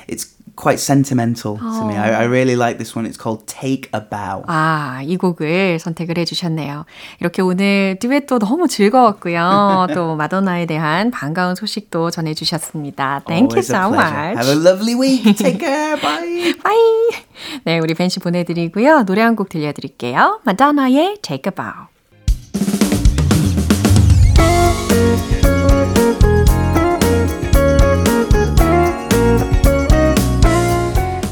it's 0.06 0.34
quite 0.56 0.78
sentimental 0.78 1.56
to 1.56 1.84
me. 1.86 1.96
I, 1.96 2.22
I 2.22 2.24
really 2.24 2.54
like 2.54 2.76
this 2.76 2.94
one. 2.94 3.06
It's 3.06 3.16
called 3.16 3.46
Take 3.46 3.88
a 3.94 4.00
Bow. 4.00 4.42
아, 4.46 5.00
이 5.02 5.16
곡을 5.16 5.78
선택을 5.78 6.18
해주셨네요. 6.18 6.84
이렇게 7.20 7.40
오늘 7.40 7.96
듀엣도 7.98 8.38
너무 8.40 8.68
즐거웠고요. 8.68 9.86
또 9.94 10.16
마돈나에 10.16 10.66
대한 10.66 11.10
반가운 11.10 11.54
소식도 11.54 12.10
전해주셨습니다. 12.10 13.22
Thank 13.26 13.56
you 13.56 13.62
so 13.62 13.88
much. 13.88 14.36
Have 14.36 14.50
a 14.50 14.56
lovely 14.56 14.94
week. 14.94 15.24
Take 15.34 15.60
care. 15.60 15.96
Bye. 16.00 16.52
Bye. 16.62 17.22
네, 17.64 17.78
우리 17.78 17.94
벤씨 17.94 18.20
보내드리고요. 18.20 19.04
노래 19.04 19.22
한 19.22 19.34
곡 19.34 19.48
들려드릴게요. 19.48 20.40
마돈나의 20.44 21.18
Take 21.22 21.50
a 21.50 21.54
Bow. 21.54 21.86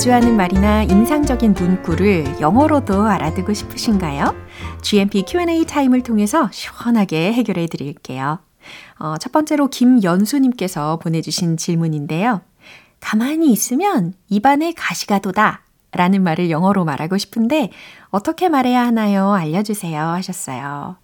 자주 0.00 0.14
하는 0.14 0.34
말이나 0.34 0.84
인상적인 0.84 1.52
문구를 1.52 2.40
영어로도 2.40 3.02
알아두고 3.02 3.52
싶으신가요? 3.52 4.34
GMP 4.80 5.24
Q&A 5.28 5.66
타임을 5.66 6.02
통해서 6.02 6.48
시원하게 6.52 7.34
해결해 7.34 7.66
드릴게요. 7.66 8.38
어, 8.98 9.16
첫 9.20 9.30
번째로 9.30 9.68
김연수님께서 9.68 11.00
보내주신 11.00 11.58
질문인데요. 11.58 12.40
가만히 12.98 13.52
있으면 13.52 14.14
입안에 14.30 14.72
가시가 14.72 15.18
돋아 15.18 15.60
라는 15.92 16.22
말을 16.22 16.48
영어로 16.48 16.86
말하고 16.86 17.18
싶은데 17.18 17.70
어떻게 18.08 18.48
말해야 18.48 18.82
하나요? 18.86 19.34
알려주세요 19.34 20.00
하셨어요. 20.00 20.96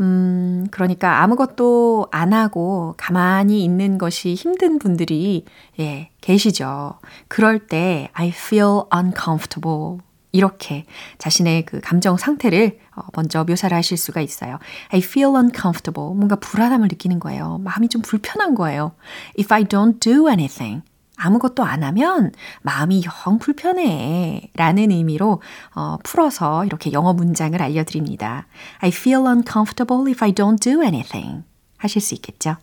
음, 0.00 0.66
그러니까 0.70 1.22
아무것도 1.22 2.08
안 2.10 2.32
하고 2.32 2.94
가만히 2.96 3.62
있는 3.62 3.98
것이 3.98 4.34
힘든 4.34 4.78
분들이, 4.78 5.44
예, 5.78 6.10
계시죠. 6.20 6.98
그럴 7.28 7.66
때, 7.66 8.08
I 8.12 8.28
feel 8.28 8.82
uncomfortable. 8.94 9.98
이렇게 10.32 10.84
자신의 11.18 11.64
그 11.64 11.80
감정 11.80 12.16
상태를 12.16 12.80
먼저 13.14 13.44
묘사를 13.44 13.74
하실 13.76 13.96
수가 13.96 14.20
있어요. 14.20 14.58
I 14.90 14.98
feel 14.98 15.32
uncomfortable. 15.32 16.12
뭔가 16.12 16.34
불안함을 16.34 16.88
느끼는 16.88 17.20
거예요. 17.20 17.58
마음이 17.62 17.88
좀 17.88 18.02
불편한 18.02 18.56
거예요. 18.56 18.92
If 19.38 19.54
I 19.54 19.62
don't 19.62 20.00
do 20.00 20.28
anything. 20.28 20.82
아무것도 21.16 21.62
안 21.62 21.82
하면 21.84 22.32
마음이 22.62 23.02
영 23.04 23.38
불편해. 23.38 24.50
라는 24.54 24.90
의미로 24.90 25.40
어, 25.74 25.98
풀어서 26.02 26.64
이렇게 26.64 26.92
영어 26.92 27.12
문장을 27.12 27.60
알려드립니다. 27.60 28.46
I 28.80 28.90
feel 28.90 29.26
uncomfortable 29.26 30.10
if 30.10 30.24
I 30.24 30.32
don't 30.32 30.60
do 30.60 30.82
anything. 30.82 31.44
하실 31.78 32.00
수 32.00 32.14
있겠죠? 32.14 32.56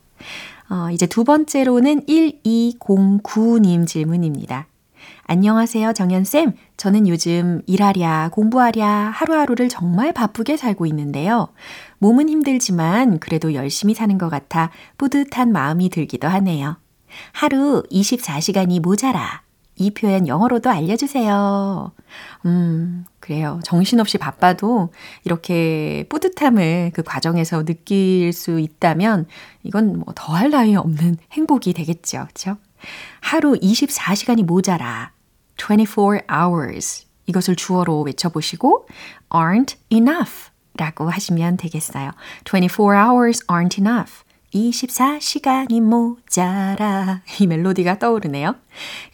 어, 0.70 0.90
이제 0.92 1.06
두 1.06 1.24
번째로는 1.24 2.06
1209님 2.06 3.88
질문입니다. 3.88 4.68
안녕하세요, 5.26 5.94
정연쌤. 5.94 6.54
저는 6.78 7.08
요즘 7.08 7.62
일하랴, 7.66 8.30
공부하랴, 8.34 9.12
하루하루를 9.14 9.70
정말 9.70 10.12
바쁘게 10.12 10.58
살고 10.58 10.86
있는데요. 10.88 11.48
몸은 12.00 12.28
힘들지만 12.28 13.20
그래도 13.20 13.54
열심히 13.54 13.94
사는 13.94 14.18
것 14.18 14.30
같아 14.30 14.72
뿌듯한 14.98 15.52
마음이 15.52 15.90
들기도 15.90 16.28
하네요. 16.28 16.78
하루 17.32 17.84
24시간이 17.92 18.80
모자라. 18.82 19.42
이 19.76 19.92
표현 19.92 20.28
영어로도 20.28 20.70
알려주세요. 20.70 21.92
음, 22.46 23.06
그래요. 23.20 23.60
정신없이 23.64 24.18
바빠도 24.18 24.92
이렇게 25.24 26.06
뿌듯함을 26.10 26.92
그 26.94 27.02
과정에서 27.04 27.64
느낄 27.66 28.32
수 28.34 28.60
있다면 28.60 29.26
이건 29.64 30.00
뭐 30.00 30.14
더할 30.16 30.52
나위 30.52 30.76
없는 30.76 31.18
행복이 31.32 31.74
되겠죠. 31.74 32.26
그렇죠? 32.26 32.58
하루 33.22 33.54
24시간이 33.54 34.44
모자라. 34.44 35.14
24 35.58 36.22
hours. 36.32 37.08
이것을 37.28 37.56
주어로 37.56 38.02
외쳐보시고 38.02 38.88
aren't 39.30 39.78
enough 39.90 40.52
라고 40.76 41.10
하시면 41.10 41.58
되겠어요. 41.58 42.12
24 42.46 43.10
hours 43.10 43.46
aren't 43.48 43.80
enough. 43.80 44.24
24시간이 44.54 45.82
모자라. 45.82 47.22
이 47.40 47.48
멜로디가 47.48 48.00
떠오르네요. 48.00 48.56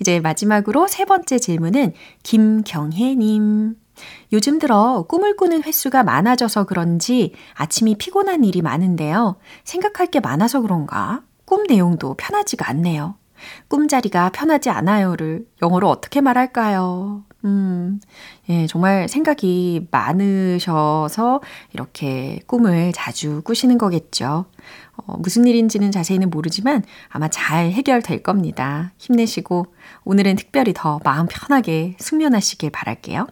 이제 0.01 0.19
마지막으로 0.19 0.87
세 0.87 1.05
번째 1.05 1.39
질문은 1.39 1.93
김경혜님. 2.23 3.75
요즘 4.33 4.59
들어 4.59 5.05
꿈을 5.07 5.35
꾸는 5.35 5.63
횟수가 5.63 6.03
많아져서 6.03 6.65
그런지 6.65 7.33
아침이 7.53 7.95
피곤한 7.95 8.43
일이 8.43 8.61
많은데요. 8.61 9.37
생각할 9.63 10.07
게 10.07 10.19
많아서 10.19 10.61
그런가? 10.61 11.23
꿈 11.45 11.63
내용도 11.63 12.13
편하지가 12.15 12.69
않네요. 12.69 13.15
꿈자리가 13.67 14.29
편하지 14.31 14.69
않아요를 14.69 15.47
영어로 15.61 15.89
어떻게 15.89 16.21
말할까요? 16.21 17.23
음, 17.45 17.99
예, 18.49 18.65
정말 18.67 19.07
생각이 19.07 19.87
많으셔서 19.91 21.41
이렇게 21.73 22.39
꿈을 22.47 22.91
자주 22.93 23.41
꾸시는 23.43 23.77
거겠죠. 23.77 24.45
어, 24.97 25.17
무슨 25.19 25.45
일인지는 25.45 25.91
자세히는 25.91 26.29
모르지만 26.29 26.83
아마 27.09 27.27
잘 27.27 27.71
해결될 27.71 28.23
겁니다. 28.23 28.91
힘내시고 28.97 29.67
오늘은 30.03 30.35
특별히 30.35 30.73
더 30.73 30.99
마음 31.03 31.27
편하게 31.27 31.95
숙면하시길 31.99 32.71
바랄게요. 32.71 33.27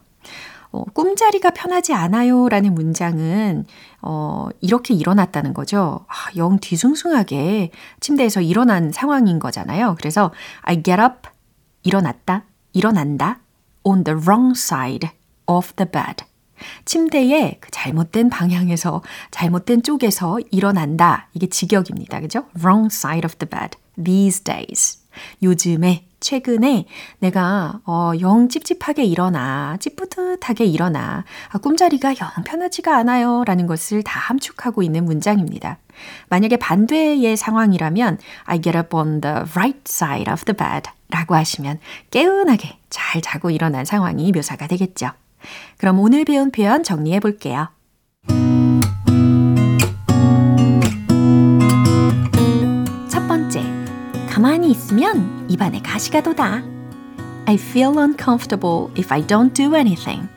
어, 0.72 0.84
꿈자리가 0.94 1.52
편하지 1.52 1.94
않아요 1.94 2.50
라는 2.50 2.76
문장은 2.76 3.66
어, 4.02 4.50
이렇게 4.62 4.94
일어났다는 4.94 5.54
거죠. 5.54 6.06
아, 6.08 6.14
영 6.36 6.60
뒤숭숭하게 6.60 7.72
침대에서 8.02 8.42
일어난 8.42 8.92
상황인 8.92 9.40
거잖아요. 9.40 9.96
그래서 9.98 10.32
I 10.62 10.84
get 10.84 11.02
up, 11.02 11.30
일어났다, 11.84 12.44
일어난다, 12.74 13.40
on 13.86 14.04
the 14.04 14.16
wrong 14.18 14.54
side 14.56 15.10
of 15.48 15.74
the 15.76 15.90
bed. 15.90 16.26
침대의 16.86 17.58
그 17.60 17.70
잘못된 17.72 18.30
방향에서, 18.30 19.02
잘못된 19.32 19.84
쪽에서 19.84 20.40
일어난다. 20.52 21.30
이게 21.34 21.48
직역입니다. 21.48 22.22
그죠? 22.22 22.46
wrong 22.58 22.88
side 22.92 23.26
of 23.26 23.36
the 23.38 23.50
bed. 23.50 23.78
these 23.98 24.44
days. 24.44 25.05
요즘에 25.44 26.06
최근에 26.20 26.86
내가 27.20 27.80
어, 27.86 28.12
영 28.20 28.50
찝찝하게 28.50 29.04
일어나, 29.04 29.78
찌뿌듯하게 29.80 30.66
일어나, 30.66 31.24
아, 31.50 31.58
꿈자리가 31.60 32.10
영 32.10 32.44
편하지가 32.44 32.98
않아요. 32.98 33.44
라는 33.46 33.68
것을 33.68 34.04
다 34.04 34.20
함축하고 34.20 34.82
있는 34.82 35.06
문장입니다. 35.06 35.78
만약에 36.30 36.58
반대의 36.58 37.38
상황이라면 37.38 38.18
I 38.46 38.62
get 38.62 38.78
up 38.78 38.96
on 38.96 39.22
the 39.22 39.36
right 39.56 39.80
side 39.88 40.32
of 40.32 40.46
the 40.46 40.56
bed 40.58 40.90
라고 41.10 41.36
하시면 41.36 41.80
깨운하게 42.12 42.80
잘 42.90 43.22
자고 43.22 43.52
일어난 43.52 43.86
상황이 43.86 44.32
묘사가 44.32 44.68
되겠죠. 44.68 45.12
그럼 45.78 46.00
오늘 46.00 46.26
배운 46.26 46.52
표현 46.52 46.84
정리해 46.84 47.20
볼게요. 47.20 47.70
있으면 54.75 55.47
입안에 55.49 55.81
가시가 55.81 56.23
돋아. 56.23 56.63
I 57.47 57.55
feel 57.55 57.97
uncomfortable 57.99 58.91
if 58.97 59.13
I 59.13 59.25
don't 59.27 59.55
do 59.55 59.75
anything. 59.75 60.29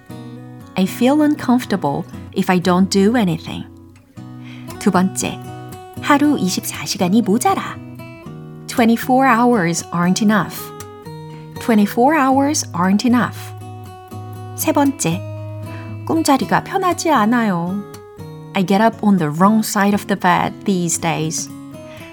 I 0.75 0.85
feel 0.85 1.21
uncomfortable 1.21 2.03
if 2.35 2.51
I 2.51 2.59
don't 2.59 2.89
do 2.89 3.15
anything. 3.17 3.65
두 4.79 4.91
번째, 4.91 5.39
하루 6.01 6.35
24시간이 6.37 7.23
모자라. 7.23 7.77
24 8.67 9.25
hours 9.27 9.85
aren't 9.91 10.21
enough. 10.21 10.59
24 11.59 12.15
hours 12.15 12.69
aren't 12.73 13.05
enough. 13.05 13.37
세 14.55 14.71
번째, 14.71 15.21
꿈자리가 16.05 16.63
편하지 16.63 17.09
않아요. 17.09 17.83
I 18.53 18.65
get 18.65 18.83
up 18.83 18.97
on 19.01 19.17
the 19.17 19.31
wrong 19.31 19.63
side 19.63 19.93
of 19.93 20.05
the 20.07 20.19
bed 20.19 20.53
these 20.65 20.99
days. 20.99 21.49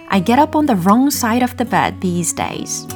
I 0.10 0.24
get 0.24 0.39
up 0.39 0.56
on 0.56 0.65
the 0.65 0.76
wrong 0.82 1.10
side 1.12 1.44
of 1.44 1.56
the 1.58 1.70
bed 1.70 2.00
these 2.00 2.34
days. 2.36 2.88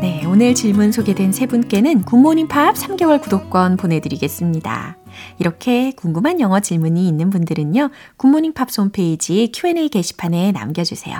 네, 0.00 0.24
오늘 0.26 0.54
질문 0.54 0.92
소개된 0.92 1.32
세 1.32 1.46
분께는 1.46 2.02
굿모닝 2.02 2.48
팝 2.48 2.74
3개월 2.74 3.20
구독권 3.20 3.76
보내드리겠습니다. 3.76 4.96
이렇게 5.38 5.92
궁금한 5.92 6.40
영어 6.40 6.60
질문이 6.60 7.06
있는 7.06 7.30
분들은요, 7.30 7.90
굿모닝 8.16 8.54
팝 8.54 8.68
홈페이지 8.76 9.50
Q&A 9.54 9.88
게시판에 9.88 10.52
남겨주세요. 10.52 11.18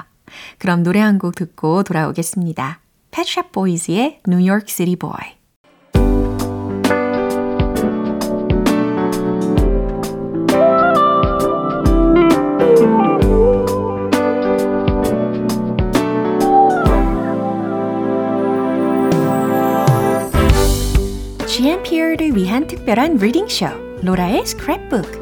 그럼 0.59 0.83
노래 0.83 1.01
한 1.01 1.19
곡 1.19 1.35
듣고 1.35 1.83
돌아오겠습니다. 1.83 2.81
Shop 3.13 3.51
Boys의 3.53 4.21
New 4.27 4.49
York 4.49 4.67
City 4.69 4.97
Boy. 21.61 21.71
GMP를 21.81 22.35
위한 22.35 22.67
특별한 22.67 23.19
reading 23.19 23.47
쇼, 23.49 23.67
로라의 24.03 24.45
스크랩북. 24.45 25.21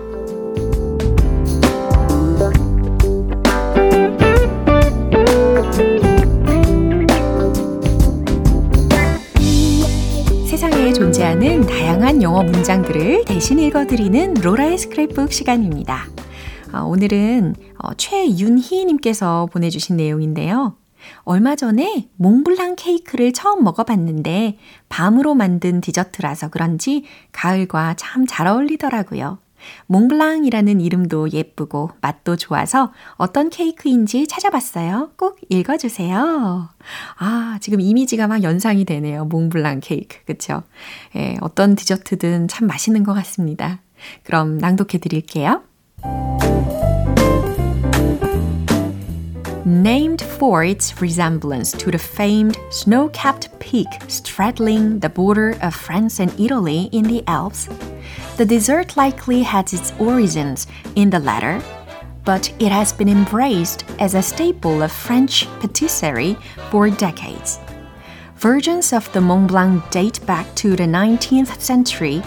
세상에 10.49 10.93
존재하는 10.93 11.63
다양한 11.63 12.23
영어 12.23 12.45
문장들을 12.45 13.25
대신 13.25 13.59
읽어드리는 13.59 14.35
로라의 14.35 14.77
스크랩북 14.77 15.33
시간입니다. 15.33 16.07
어, 16.73 16.85
오늘은 16.85 17.57
어, 17.83 17.95
최윤희님께서 17.95 19.49
보내주신 19.53 19.97
내용인데요. 19.97 20.78
얼마 21.23 21.57
전에 21.57 22.09
몽블랑 22.17 22.77
케이크를 22.77 23.33
처음 23.33 23.65
먹어봤는데 23.65 24.59
밤으로 24.89 25.35
만든 25.35 25.81
디저트라서 25.81 26.49
그런지 26.51 27.05
가을과 27.33 27.95
참 27.95 28.27
잘 28.27 28.47
어울리더라고요. 28.47 29.39
몽블랑이라는 29.87 30.81
이름도 30.81 31.33
예쁘고 31.33 31.91
맛도 32.01 32.37
좋아서 32.37 32.93
어떤 33.17 33.51
케이크인지 33.51 34.27
찾아봤어요. 34.27 35.11
꼭 35.17 35.39
읽어주세요. 35.49 36.69
아, 37.19 37.59
지금 37.61 37.81
이미지가 37.81 38.29
막 38.29 38.43
연상이 38.43 38.85
되네요. 38.85 39.25
몽블랑 39.25 39.81
케이크. 39.83 40.19
그쵸? 40.25 40.63
예, 41.17 41.37
어떤 41.41 41.75
디저트든 41.75 42.49
참 42.49 42.69
맛있는 42.69 43.03
것 43.03 43.15
같습니다. 43.15 43.81
그럼 44.23 44.59
낭독해 44.59 44.99
드릴게요. 45.01 45.63
Named 49.83 50.23
for 50.23 50.65
its 50.65 51.01
resemblance 51.01 51.73
to 51.73 51.91
the 51.91 51.99
famed 51.99 52.59
snow 52.71 53.09
capped 53.11 53.49
peak 53.61 53.87
straddling 54.09 54.99
the 54.99 55.09
border 55.09 55.57
of 55.63 55.75
France 55.75 56.21
and 56.21 56.33
Italy 56.39 56.89
in 56.93 57.05
the 57.05 57.23
Alps. 57.27 57.69
The 58.37 58.45
dessert 58.45 58.97
likely 58.97 59.43
has 59.43 59.73
its 59.73 59.93
origins 59.99 60.67
in 60.97 61.11
the 61.11 61.21
latter, 61.21 61.63
but 62.25 62.53
it 62.59 62.73
has 62.73 62.93
been 62.93 63.09
embraced 63.09 63.85
as 63.99 64.15
a 64.15 64.23
staple 64.23 64.83
of 64.83 64.93
French 64.93 65.47
patisserie 65.61 66.37
for 66.71 66.91
decades. 66.91 67.59
Versions 68.37 68.93
of 68.93 69.11
the 69.13 69.21
Mont 69.21 69.49
Blanc 69.49 69.91
date 69.91 70.25
back 70.27 70.47
to 70.57 70.77
the 70.77 70.85
19th 70.85 71.61
century, 71.61 72.23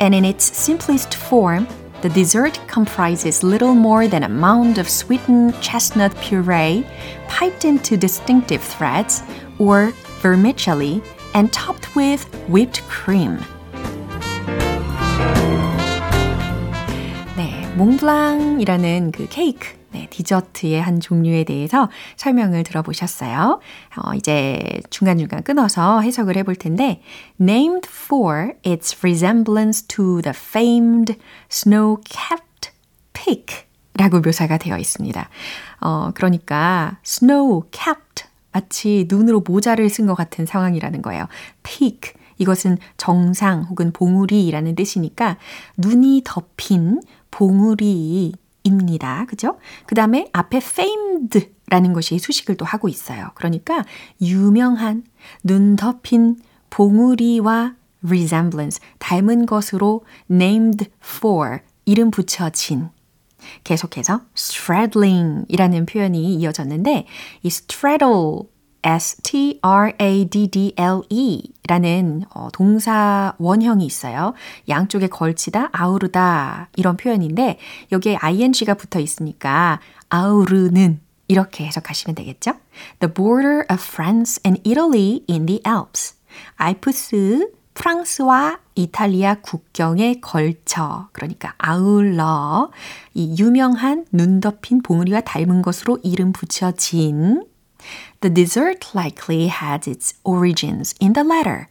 and 0.00 0.14
in 0.14 0.24
its 0.24 0.44
simplest 0.44 1.14
form, 1.14 1.66
The 2.05 2.09
dessert 2.09 2.59
comprises 2.67 3.43
little 3.43 3.75
more 3.75 4.07
than 4.07 4.23
a 4.23 4.29
mound 4.29 4.79
of 4.79 4.89
sweetened 4.89 5.53
chestnut 5.61 6.15
puree 6.21 6.83
piped 7.27 7.63
into 7.63 7.95
distinctive 7.95 8.61
threads 8.61 9.21
or 9.59 9.93
vermicelli 10.21 11.03
and 11.33 11.53
topped 11.53 11.95
with 11.95 12.25
whipped 12.49 12.81
cream. 12.89 13.37
네, 17.37 17.67
몽블랑이라는 17.77 19.11
그 19.11 19.27
케이크 19.29 19.67
네, 19.96 20.06
디저트의 20.10 20.82
한 20.82 21.00
종류에 21.00 21.44
대해서 21.44 21.88
설명을 22.16 22.64
들어보셨어요. 22.64 23.60
어, 23.96 24.14
이제 24.14 24.60
중간중간 24.90 25.42
끊어서 25.42 26.02
해석을 26.02 26.36
해볼 26.36 26.56
텐데, 26.56 27.00
named 27.40 27.88
for 27.88 28.52
its 28.66 28.98
resemblance 29.00 29.86
to 29.86 30.20
the 30.20 30.34
famed 30.36 31.16
snow-capped 31.50 32.72
peak 33.14 33.64
라고 33.94 34.20
묘사가 34.20 34.58
되어 34.58 34.76
있습니다. 34.76 35.30
어, 35.80 36.10
그러니까 36.14 36.98
snow-capped 37.02 38.26
마치 38.52 39.06
눈으로 39.08 39.40
모자를 39.40 39.88
쓴 39.88 40.06
것 40.06 40.14
같은 40.14 40.44
상황이라는 40.44 41.00
거예요. 41.00 41.26
peak 41.62 42.12
이것은 42.36 42.76
정상 42.98 43.62
혹은 43.62 43.92
봉우리라는 43.92 44.74
뜻이니까 44.74 45.38
눈이 45.78 46.22
덮인 46.24 47.00
봉우리 47.30 48.34
입니다. 48.66 49.24
그죠? 49.28 49.58
그 49.86 49.94
다음에 49.94 50.28
앞에 50.32 50.58
famed라는 50.58 51.92
것이 51.92 52.18
수식을 52.18 52.56
또 52.56 52.64
하고 52.64 52.88
있어요. 52.88 53.30
그러니까 53.34 53.84
유명한 54.20 55.04
눈 55.42 55.76
덮인 55.76 56.36
봉우리와 56.70 57.76
resemblance, 58.04 58.80
닮은 58.98 59.46
것으로 59.46 60.04
named 60.30 60.86
for, 61.02 61.60
이름 61.84 62.10
붙여진. 62.10 62.90
계속해서 63.64 64.22
straddling 64.36 65.44
이라는 65.48 65.86
표현이 65.86 66.34
이어졌는데, 66.34 67.06
이 67.42 67.46
straddle 67.46 68.48
S-T-R-A-D-D-L-E 68.82 69.62
라는 71.68 72.24
어, 72.34 72.48
동사 72.52 73.34
원형이 73.38 73.84
있어요. 73.84 74.34
양쪽에 74.68 75.08
걸치다, 75.08 75.70
아우르다 75.72 76.68
이런 76.76 76.96
표현인데 76.96 77.58
여기에 77.92 78.18
ing가 78.20 78.74
붙어 78.74 79.00
있으니까 79.00 79.80
아우르는 80.08 81.00
이렇게 81.28 81.66
해석하시면 81.66 82.14
되겠죠? 82.14 82.52
The 83.00 83.12
border 83.12 83.64
of 83.70 83.82
France 83.82 84.40
and 84.46 84.62
Italy 84.68 85.22
in 85.28 85.46
the 85.46 85.60
Alps. 85.66 86.14
알프스 86.56 87.50
프랑스와 87.74 88.60
이탈리아 88.74 89.36
국경에 89.42 90.20
걸쳐 90.20 91.08
그러니까 91.12 91.54
아울러 91.58 92.70
이 93.14 93.36
유명한 93.38 94.06
눈 94.12 94.40
덮인 94.40 94.82
봉우리와 94.82 95.20
닮은 95.20 95.62
것으로 95.62 95.98
이름 96.02 96.32
붙여진 96.32 97.44
The 98.20 98.32
dessert 98.32 98.94
likely 98.94 99.48
had 99.48 99.88
its 99.90 100.14
origins 100.24 100.94
in 101.00 101.12
the 101.12 101.26
latter. 101.26 101.66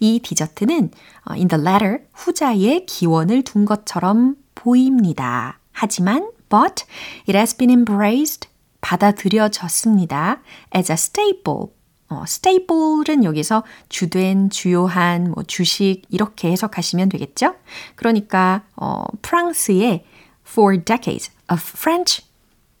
이 0.00 0.20
디저트는 0.20 0.90
in 1.30 1.48
the 1.48 1.62
latter 1.62 1.98
후자의 2.12 2.86
기원을 2.86 3.42
둔 3.42 3.64
것처럼 3.64 4.36
보입니다. 4.54 5.58
하지만 5.72 6.30
but 6.48 6.84
it 7.28 7.36
has 7.36 7.56
been 7.56 7.70
embraced 7.70 8.48
받아들여졌습니다. 8.80 10.40
as 10.74 10.92
a 10.92 10.94
staple. 10.94 11.72
어, 12.10 12.22
staple은 12.26 13.24
여기서 13.24 13.64
주된, 13.88 14.50
주요한, 14.50 15.32
뭐 15.32 15.42
주식 15.42 16.02
이렇게 16.10 16.52
해석하시면 16.52 17.08
되겠죠? 17.08 17.56
그러니까 17.96 18.62
어, 18.76 19.04
프랑스의 19.22 20.04
for 20.46 20.84
decades 20.84 21.30
of 21.50 21.60
French 21.60 22.22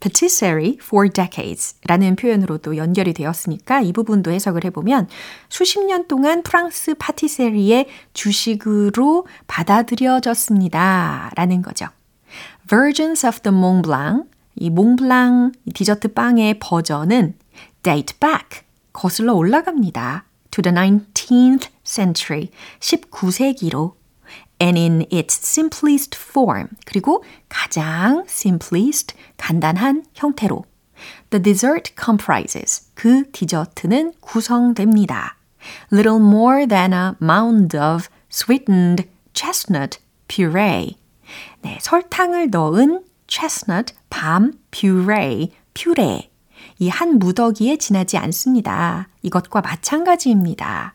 patisserie 0.04 0.76
for 0.82 1.08
decades 1.08 1.76
라는 1.86 2.14
표현으로도 2.14 2.76
연결이 2.76 3.14
되었으니까 3.14 3.80
이 3.80 3.94
부분도 3.94 4.32
해석을 4.32 4.64
해보면 4.66 5.08
수십 5.48 5.82
년 5.82 6.06
동안 6.06 6.42
프랑스 6.42 6.94
파티세리의 6.94 7.86
주식으로 8.12 9.26
받아들여졌습니다. 9.46 11.30
라는 11.34 11.62
거죠. 11.62 11.86
Versions 12.68 13.26
of 13.26 13.40
the 13.40 13.56
Mont 13.56 13.88
Blanc, 13.88 14.28
이 14.56 14.68
몽블랑 14.68 15.52
디저트 15.72 16.08
빵의 16.08 16.58
버전은 16.58 17.34
date 17.82 18.18
back, 18.20 18.62
거슬러 18.92 19.32
올라갑니다. 19.32 20.26
to 20.50 20.62
the 20.62 20.74
19th 20.74 21.68
century, 21.82 22.50
19세기로 22.78 23.94
and 24.60 24.78
in 24.78 25.06
its 25.10 25.34
simplest 25.34 26.16
form. 26.16 26.68
그리고 26.86 27.24
가장 27.48 28.24
simplest, 28.28 29.14
간단한 29.36 30.04
형태로. 30.14 30.64
The 31.30 31.42
dessert 31.42 31.92
comprises. 32.00 32.90
그 32.94 33.30
디저트는 33.32 34.14
구성됩니다. 34.20 35.36
Little 35.92 36.20
more 36.20 36.66
than 36.66 36.92
a 36.92 37.12
mound 37.20 37.76
of 37.76 38.08
sweetened 38.30 39.08
chestnut 39.32 39.98
puree. 40.28 40.96
네, 41.62 41.78
설탕을 41.80 42.50
넣은 42.50 43.04
chestnut, 43.26 43.94
밤, 44.10 44.52
puree, 44.70 45.52
퓨레. 45.74 46.30
이 46.78 46.88
한 46.88 47.18
무더기에 47.18 47.76
지나지 47.76 48.16
않습니다. 48.18 49.08
이것과 49.22 49.60
마찬가지입니다. 49.60 50.94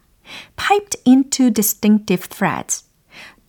Piped 0.55 1.01
into 1.07 1.51
distinctive 1.51 2.27
threads. 2.29 2.88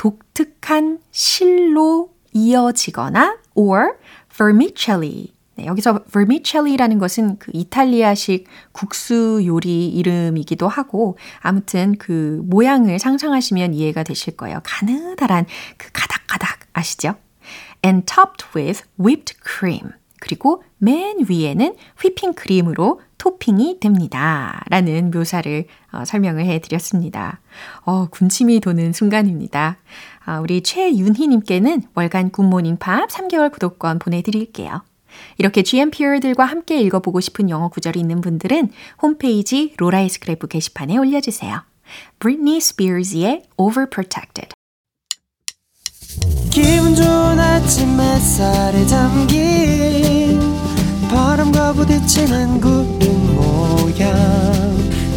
독특한 0.01 0.99
실로 1.11 2.15
이어지거나 2.33 3.37
or 3.55 3.99
vermicelli. 4.35 5.35
네, 5.57 5.67
여기서 5.67 6.05
vermicelli라는 6.11 6.99
것은 6.99 7.39
그 7.39 7.51
이탈리아식 7.53 8.47
국수 8.73 9.43
요리 9.45 9.89
이름이기도 9.89 10.69
하고 10.69 11.19
아무튼 11.41 11.97
그 11.99 12.41
모양을 12.47 12.99
상상하시면 12.99 13.75
이해가 13.75 14.03
되실 14.03 14.39
거예요. 14.39 14.61
가느다란 14.65 15.45
그 15.77 15.91
가닥가닥 15.93 16.61
아시죠? 16.73 17.17
And 17.85 18.07
topped 18.07 18.47
with 18.57 18.85
whipped 18.99 19.35
cream. 19.47 19.91
그리고 20.19 20.63
맨 20.79 21.19
위에는 21.29 21.77
휘핑 22.01 22.33
크림으로 22.33 23.03
토핑이 23.20 23.80
됩니다. 23.80 24.62
라는 24.70 25.11
묘사를 25.11 25.66
어, 25.92 26.04
설명을 26.06 26.46
해 26.46 26.59
드렸습니다. 26.59 27.40
어, 27.85 28.06
군침이 28.11 28.61
도는 28.61 28.94
순간입니다. 28.94 29.76
아, 30.24 30.40
우리 30.40 30.62
최윤희님께는 30.62 31.83
월간 31.94 32.30
굿모닝 32.30 32.78
팝 32.78 33.09
3개월 33.11 33.52
구독권 33.52 33.98
보내드릴게요. 33.98 34.83
이렇게 35.37 35.62
GMPR들과 35.62 36.44
함께 36.44 36.80
읽어보고 36.80 37.20
싶은 37.20 37.50
영어 37.50 37.68
구절이 37.68 38.00
있는 38.00 38.22
분들은 38.22 38.70
홈페이지 39.02 39.74
로라의 39.76 40.09
스크랩북 40.09 40.48
게시판에 40.48 40.96
올려주세요. 40.96 41.62
Britney 42.20 42.56
Spears의 42.56 43.42
Overprotected 43.59 44.54
기분 46.50 46.94
좋은 46.94 47.38
아침 47.38 48.00
햇살에 48.00 48.87
담긴 48.87 50.30
바람과 51.11 51.73
부딪히는 51.73 52.61
구름 52.61 53.35
모양. 53.35 54.14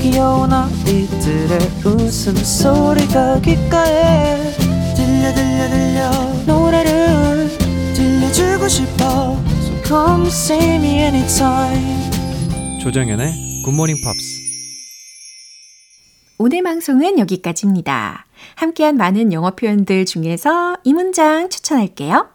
귀여운 0.01 0.51
아이들의 0.51 1.59
웃음소리가 1.85 3.39
귓가에 3.41 4.53
들려 4.95 5.33
들려 5.33 5.69
들려. 5.69 6.11
노래를 6.45 7.47
들려주고 7.93 8.67
싶어. 8.67 9.37
So 9.61 9.83
come 9.85 10.27
see 10.27 10.75
me 10.75 10.99
anytime. 10.99 12.11
조정연의 12.81 13.63
굿모닝 13.63 13.95
팝스 14.03 14.43
오늘 16.39 16.63
방송은 16.63 17.19
여기까지입니다. 17.19 18.25
함께한 18.55 18.97
많은 18.97 19.31
영어 19.31 19.51
표현들 19.51 20.05
중에서 20.05 20.77
이 20.83 20.91
문장 20.93 21.49
추천할게요. 21.49 22.32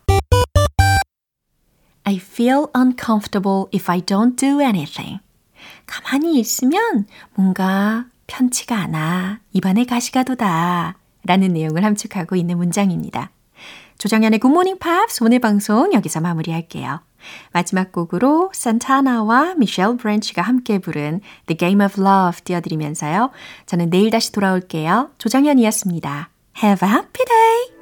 I 2.09 2.17
feel 2.17 2.69
uncomfortable 2.75 3.67
if 3.75 3.93
I 3.93 4.01
don't 4.01 4.35
do 4.35 4.63
anything. 4.63 5.21
가만히 5.85 6.41
있으면 6.41 7.07
뭔가 7.35 8.07
편치가 8.27 8.77
않아. 8.77 9.41
입안에 9.53 9.85
가시가 9.85 10.23
돋아. 10.23 10.95
라는 11.25 11.53
내용을 11.53 11.85
함축하고 11.85 12.35
있는 12.35 12.57
문장입니다. 12.57 13.31
조정현의 13.99 14.39
굿모닝 14.39 14.79
팝스 14.79 15.23
오늘 15.23 15.39
방송 15.39 15.93
여기서 15.93 16.23
마무리할게요. 16.23 17.01
마지막 17.53 17.93
곡으로 17.93 18.51
산타나와 18.55 19.57
미셸 19.57 19.99
브랜치가 19.99 20.41
함께 20.41 20.79
부른 20.79 21.21
The 21.47 21.59
Game 21.59 21.85
of 21.85 22.01
Love 22.01 22.41
띄워드리면서요. 22.45 23.33
저는 23.67 23.91
내일 23.91 24.09
다시 24.09 24.33
돌아올게요. 24.33 25.11
조정현이었습니다. 25.19 26.31
Have 26.63 26.89
a 26.89 26.95
happy 26.95 27.25
day! 27.27 27.78